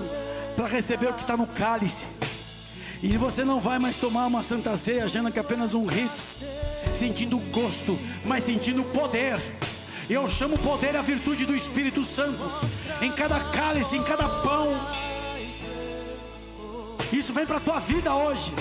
[0.55, 2.05] para receber o que está no cálice.
[3.01, 6.13] E você não vai mais tomar uma santa ceia achando que é apenas um rito,
[6.97, 9.39] sentindo gosto, mas sentindo poder.
[10.09, 12.43] Eu chamo o poder a virtude do Espírito Santo
[13.01, 14.75] em cada cálice, em cada pão.
[17.13, 18.51] Isso vem para a tua vida hoje.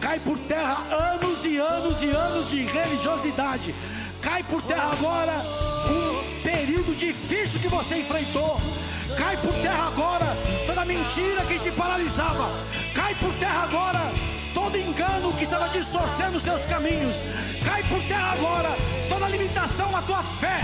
[0.00, 0.78] Cai por terra
[1.14, 3.74] anos e anos e anos de religiosidade.
[4.20, 5.32] Cai por terra agora
[5.90, 8.58] um período difícil que você enfrentou.
[9.18, 10.36] Cai por terra agora
[10.66, 12.48] toda mentira que te paralisava.
[12.94, 17.16] Cai por terra agora todo engano que estava distorcendo os teus caminhos.
[17.64, 18.76] Cai por terra agora
[19.08, 20.60] toda limitação à tua fé.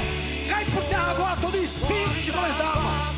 [0.48, 3.17] Cai por terra agora todo espírito que te.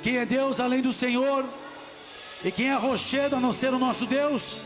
[0.00, 1.44] Quem é Deus além do Senhor?
[2.44, 4.56] E quem é rochedo a não ser o nosso Deus?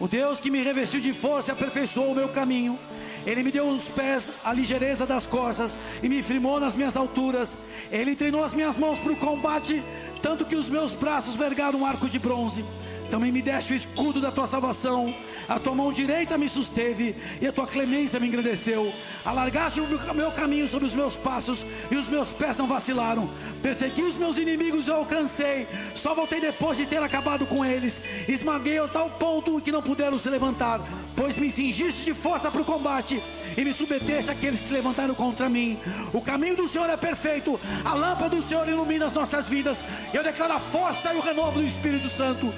[0.00, 2.78] O Deus que me revestiu de força e aperfeiçoou o meu caminho.
[3.26, 7.56] Ele me deu os pés a ligeireza das costas e me firmou nas minhas alturas.
[7.90, 9.82] Ele treinou as minhas mãos para o combate,
[10.20, 12.64] tanto que os meus braços vergaram um arco de bronze.
[13.12, 15.14] Também me deste o escudo da tua salvação.
[15.46, 18.90] A tua mão direita me susteve e a tua clemência me engrandeceu.
[19.22, 23.28] Alargaste o meu caminho sobre os meus passos e os meus pés não vacilaram.
[23.62, 25.68] Persegui os meus inimigos e eu alcancei.
[25.94, 28.00] Só voltei depois de ter acabado com eles.
[28.26, 30.80] Esmaguei a tal ponto que não puderam se levantar.
[31.14, 33.22] Pois me cingiste de força para o combate
[33.56, 35.78] e me submeteste àqueles que se levantaram contra mim.
[36.14, 37.60] O caminho do Senhor é perfeito.
[37.84, 39.84] A lâmpada do Senhor ilumina as nossas vidas.
[40.14, 42.52] Eu declaro a força e o renovo do Espírito Santo.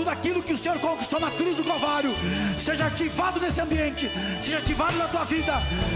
[0.00, 2.10] Tudo aquilo que o Senhor conquistou na cruz do Calvário
[2.58, 4.10] seja ativado nesse ambiente,
[4.42, 5.52] seja ativado na tua vida,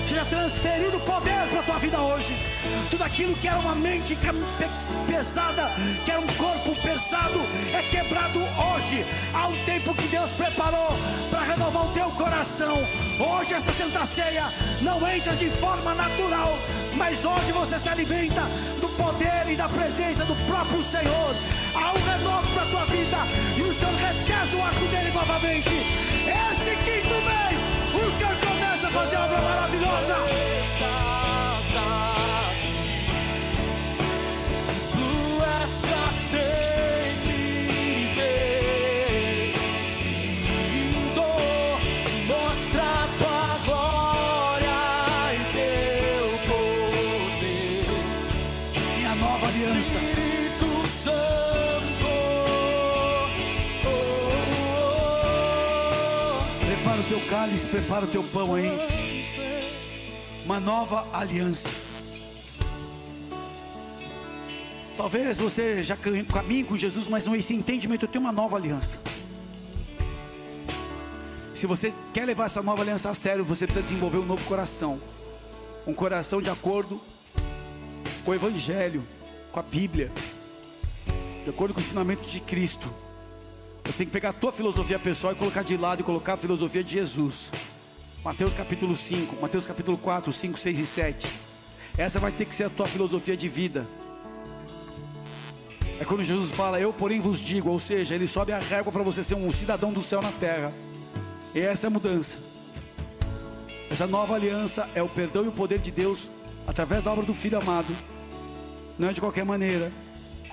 [0.07, 2.37] seja transferido poder para a tua vida hoje.
[2.91, 4.69] Tudo aquilo que era uma mente pe-
[5.11, 5.71] pesada,
[6.05, 7.41] que era um corpo pesado,
[7.73, 9.07] é quebrado hoje.
[9.33, 10.95] Há um tempo que Deus preparou
[11.31, 12.77] para renovar ao teu coração.
[13.19, 14.45] Hoje essa Santa Ceia
[14.83, 16.59] não entra de forma natural,
[16.97, 18.43] mas hoje você se alimenta
[18.81, 21.35] do poder e da presença do próprio Senhor.
[21.75, 23.17] Há um renovo para a tua vida
[23.57, 25.75] e o Senhor retesa o arco dele novamente.
[26.25, 27.61] Esse quinto mês,
[27.95, 30.17] o Senhor começa a fazer obra maravilhosa.
[34.93, 36.64] Tu és pra sempre
[57.45, 58.71] Cálice, prepara o teu pão aí.
[60.47, 61.69] Uma nova aliança.
[64.97, 68.07] Talvez você já cam- caminhe com Jesus, mas não esse entendimento.
[68.07, 68.99] Eu tenho uma nova aliança.
[71.55, 74.99] Se você quer levar essa nova aliança a sério, você precisa desenvolver um novo coração.
[75.87, 76.99] Um coração de acordo
[78.25, 79.07] com o Evangelho,
[79.53, 80.11] com a Bíblia,
[81.45, 82.91] de acordo com o ensinamento de Cristo.
[83.85, 86.37] Você tem que pegar a tua filosofia pessoal e colocar de lado e colocar a
[86.37, 87.51] filosofia de Jesus.
[88.25, 91.29] Mateus capítulo 5, Mateus capítulo 4, 5, 6 e 7.
[91.99, 93.87] Essa vai ter que ser a tua filosofia de vida.
[96.01, 99.03] É quando Jesus fala, eu porém vos digo, ou seja, ele sobe a régua para
[99.03, 100.73] você ser um cidadão do céu na terra.
[101.55, 102.39] E essa é a mudança.
[103.91, 106.31] Essa nova aliança é o perdão e o poder de Deus
[106.67, 107.95] através da obra do Filho amado.
[108.99, 109.93] Não é de qualquer maneira.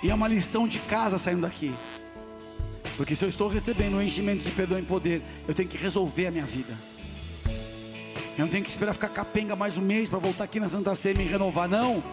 [0.03, 1.73] E é uma lição de casa saindo daqui.
[2.97, 6.27] Porque se eu estou recebendo um enchimento de perdão e poder, eu tenho que resolver
[6.27, 6.77] a minha vida.
[8.37, 10.95] Eu não tenho que esperar ficar capenga mais um mês para voltar aqui na Santa
[10.95, 12.03] Ceia e me renovar, não.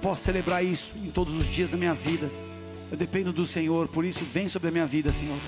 [0.00, 2.30] Posso celebrar isso em todos os dias da minha vida.
[2.90, 5.38] Eu dependo do Senhor, por isso vem sobre a minha vida, Senhor.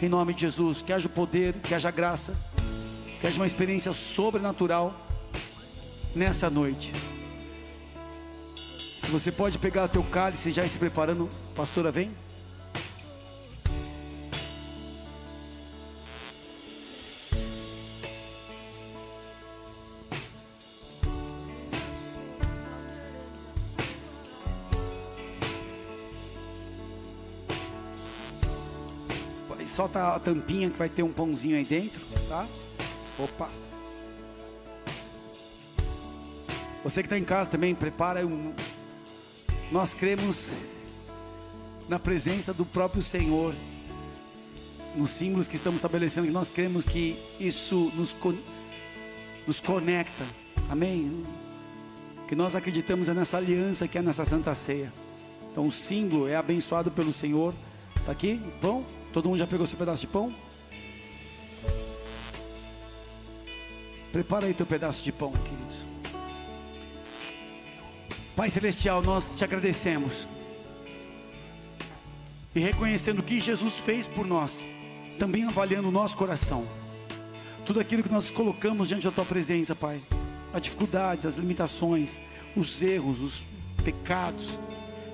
[0.00, 2.34] Em nome de Jesus, que haja poder, que haja graça,
[3.20, 4.94] que haja uma experiência sobrenatural
[6.14, 6.92] nessa noite.
[9.00, 12.10] Se você pode pegar o teu cálice já se preparando, pastora, vem.
[29.94, 32.46] A tampinha que vai ter um pãozinho aí dentro, tá?
[33.18, 33.48] Opa.
[36.82, 38.52] Você que está em casa também, prepara um.
[39.70, 40.50] Nós cremos
[41.88, 43.54] na presença do próprio Senhor,
[44.94, 48.36] nos símbolos que estamos estabelecendo, nós cremos que isso nos, con-
[49.46, 50.24] nos conecta,
[50.70, 51.22] amém?
[52.28, 54.92] Que nós acreditamos é nessa aliança que é nessa Santa Ceia.
[55.50, 57.54] Então o símbolo é abençoado pelo Senhor.
[58.04, 58.40] Tá aqui?
[58.60, 58.84] Pão?
[59.12, 60.34] Todo mundo já pegou seu pedaço de pão?
[64.12, 65.86] Prepara aí teu pedaço de pão, queridos.
[68.36, 70.28] Pai Celestial, nós te agradecemos.
[72.54, 74.66] E reconhecendo o que Jesus fez por nós,
[75.18, 76.66] também avaliando o nosso coração.
[77.64, 80.02] Tudo aquilo que nós colocamos diante da tua presença, Pai.
[80.52, 82.20] As dificuldades, as limitações,
[82.54, 83.44] os erros, os
[83.82, 84.58] pecados.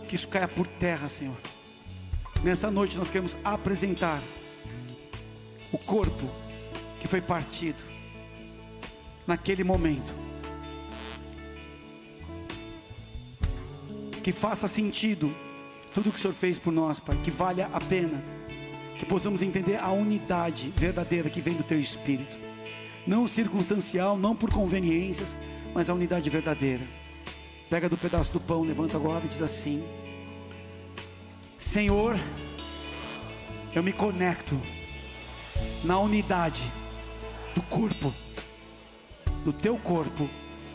[0.09, 1.36] Que isso caia por terra, Senhor.
[2.43, 4.22] Nessa noite nós queremos apresentar
[5.70, 6.26] o corpo
[6.99, 7.82] que foi partido
[9.26, 10.12] naquele momento.
[14.22, 15.34] Que faça sentido
[15.95, 18.22] tudo que o Senhor fez por nós, Pai, que valha a pena.
[18.97, 22.39] Que possamos entender a unidade verdadeira que vem do Teu Espírito.
[23.06, 25.36] Não circunstancial, não por conveniências,
[25.74, 26.82] mas a unidade verdadeira.
[27.69, 29.82] Pega do pedaço do pão, levanta agora e diz assim:
[31.70, 32.18] Senhor,
[33.72, 34.60] eu me conecto
[35.84, 36.60] na unidade
[37.55, 38.12] do corpo,
[39.44, 40.28] do teu corpo,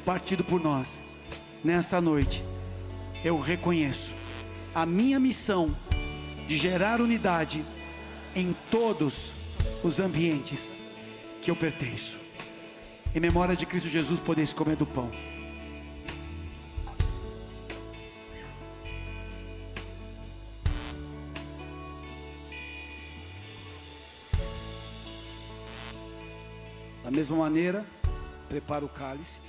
[0.05, 1.03] partido por nós.
[1.61, 2.41] Nessa noite,
[3.25, 4.15] eu reconheço
[4.73, 5.75] a minha missão
[6.47, 7.61] de gerar unidade
[8.33, 9.33] em todos
[9.83, 10.71] os ambientes
[11.41, 12.17] que eu pertenço.
[13.13, 15.11] Em memória de Cristo Jesus, podeis comer do pão.
[27.15, 27.85] Mesma maneira,
[28.49, 29.39] prepara o cálice.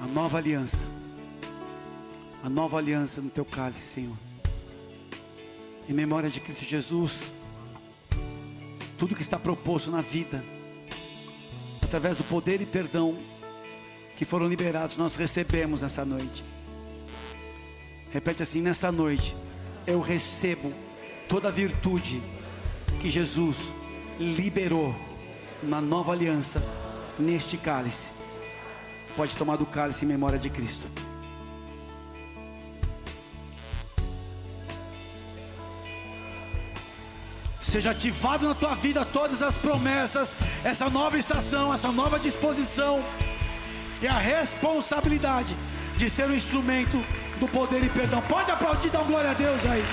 [0.00, 0.84] A nova aliança.
[2.42, 4.16] A nova aliança no teu cálice, Senhor.
[5.88, 7.22] Em memória de Cristo Jesus.
[8.98, 10.42] Tudo que está proposto na vida,
[11.80, 13.35] através do poder e perdão
[14.16, 16.42] que foram liberados, nós recebemos nessa noite.
[18.10, 19.36] Repete assim: nessa noite,
[19.86, 20.72] eu recebo
[21.28, 22.22] toda a virtude
[23.00, 23.70] que Jesus
[24.18, 24.96] liberou
[25.62, 26.62] na nova aliança,
[27.18, 28.08] neste cálice.
[29.14, 30.86] Pode tomar do cálice em memória de Cristo.
[37.60, 40.34] Seja ativado na tua vida todas as promessas,
[40.64, 43.02] essa nova estação, essa nova disposição
[44.00, 45.56] e a responsabilidade
[45.96, 47.02] de ser um instrumento
[47.38, 48.22] do poder e perdão.
[48.22, 49.84] Pode aplaudir, dar glória a Deus aí.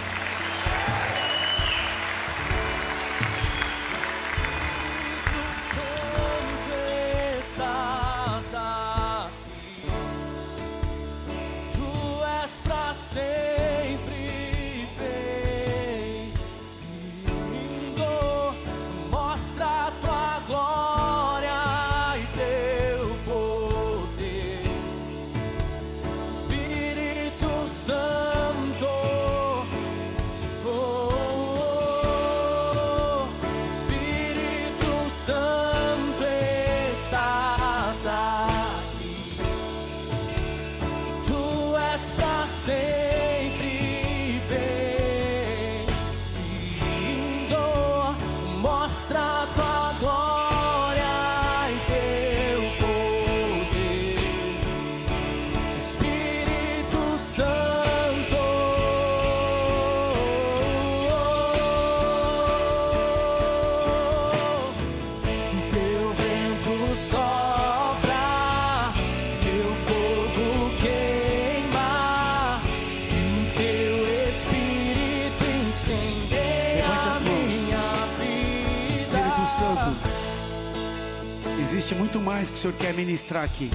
[82.14, 83.72] Muito mais que o Senhor quer ministrar aqui.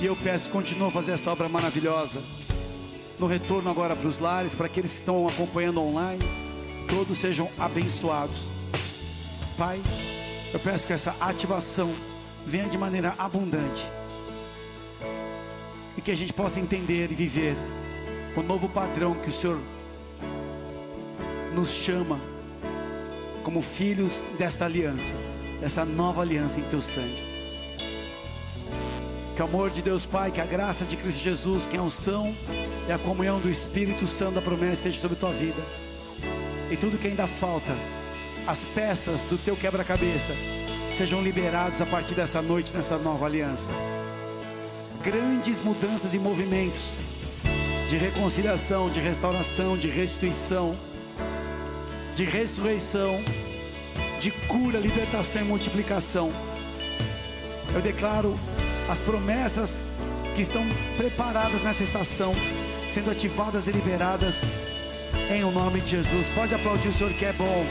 [0.00, 2.20] E eu peço, continua a fazer essa obra maravilhosa.
[3.16, 6.20] No retorno agora para os lares, para aqueles que estão acompanhando online,
[6.88, 8.50] todos sejam abençoados.
[9.56, 9.80] Pai,
[10.52, 11.94] eu peço que essa ativação
[12.44, 13.86] venha de maneira abundante.
[15.96, 17.54] E que a gente possa entender e viver
[18.36, 19.60] o novo padrão que o Senhor
[21.54, 22.18] nos chama
[23.44, 25.14] como filhos desta aliança,
[25.62, 27.22] dessa nova aliança em teu sangue.
[29.36, 32.34] Que o amor de Deus Pai, que a graça de Cristo Jesus, que a unção
[32.88, 35.62] e a comunhão do Espírito Santo da promessa esteja sobre tua vida.
[36.68, 37.72] E tudo que ainda falta,
[38.44, 40.34] as peças do teu quebra-cabeça,
[40.98, 43.70] sejam liberados a partir dessa noite, nessa nova aliança.
[45.00, 46.90] Grandes mudanças e movimentos
[47.88, 50.72] de reconciliação, de restauração, de restituição,
[52.16, 53.22] de ressurreição,
[54.22, 56.30] de cura, libertação e multiplicação.
[57.74, 58.38] Eu declaro
[58.88, 59.82] as promessas
[60.36, 60.64] que estão
[60.96, 62.32] preparadas nessa estação,
[62.88, 64.36] sendo ativadas e liberadas
[65.28, 66.28] em o nome de Jesus.
[66.28, 67.66] Pode aplaudir o Senhor que é bom.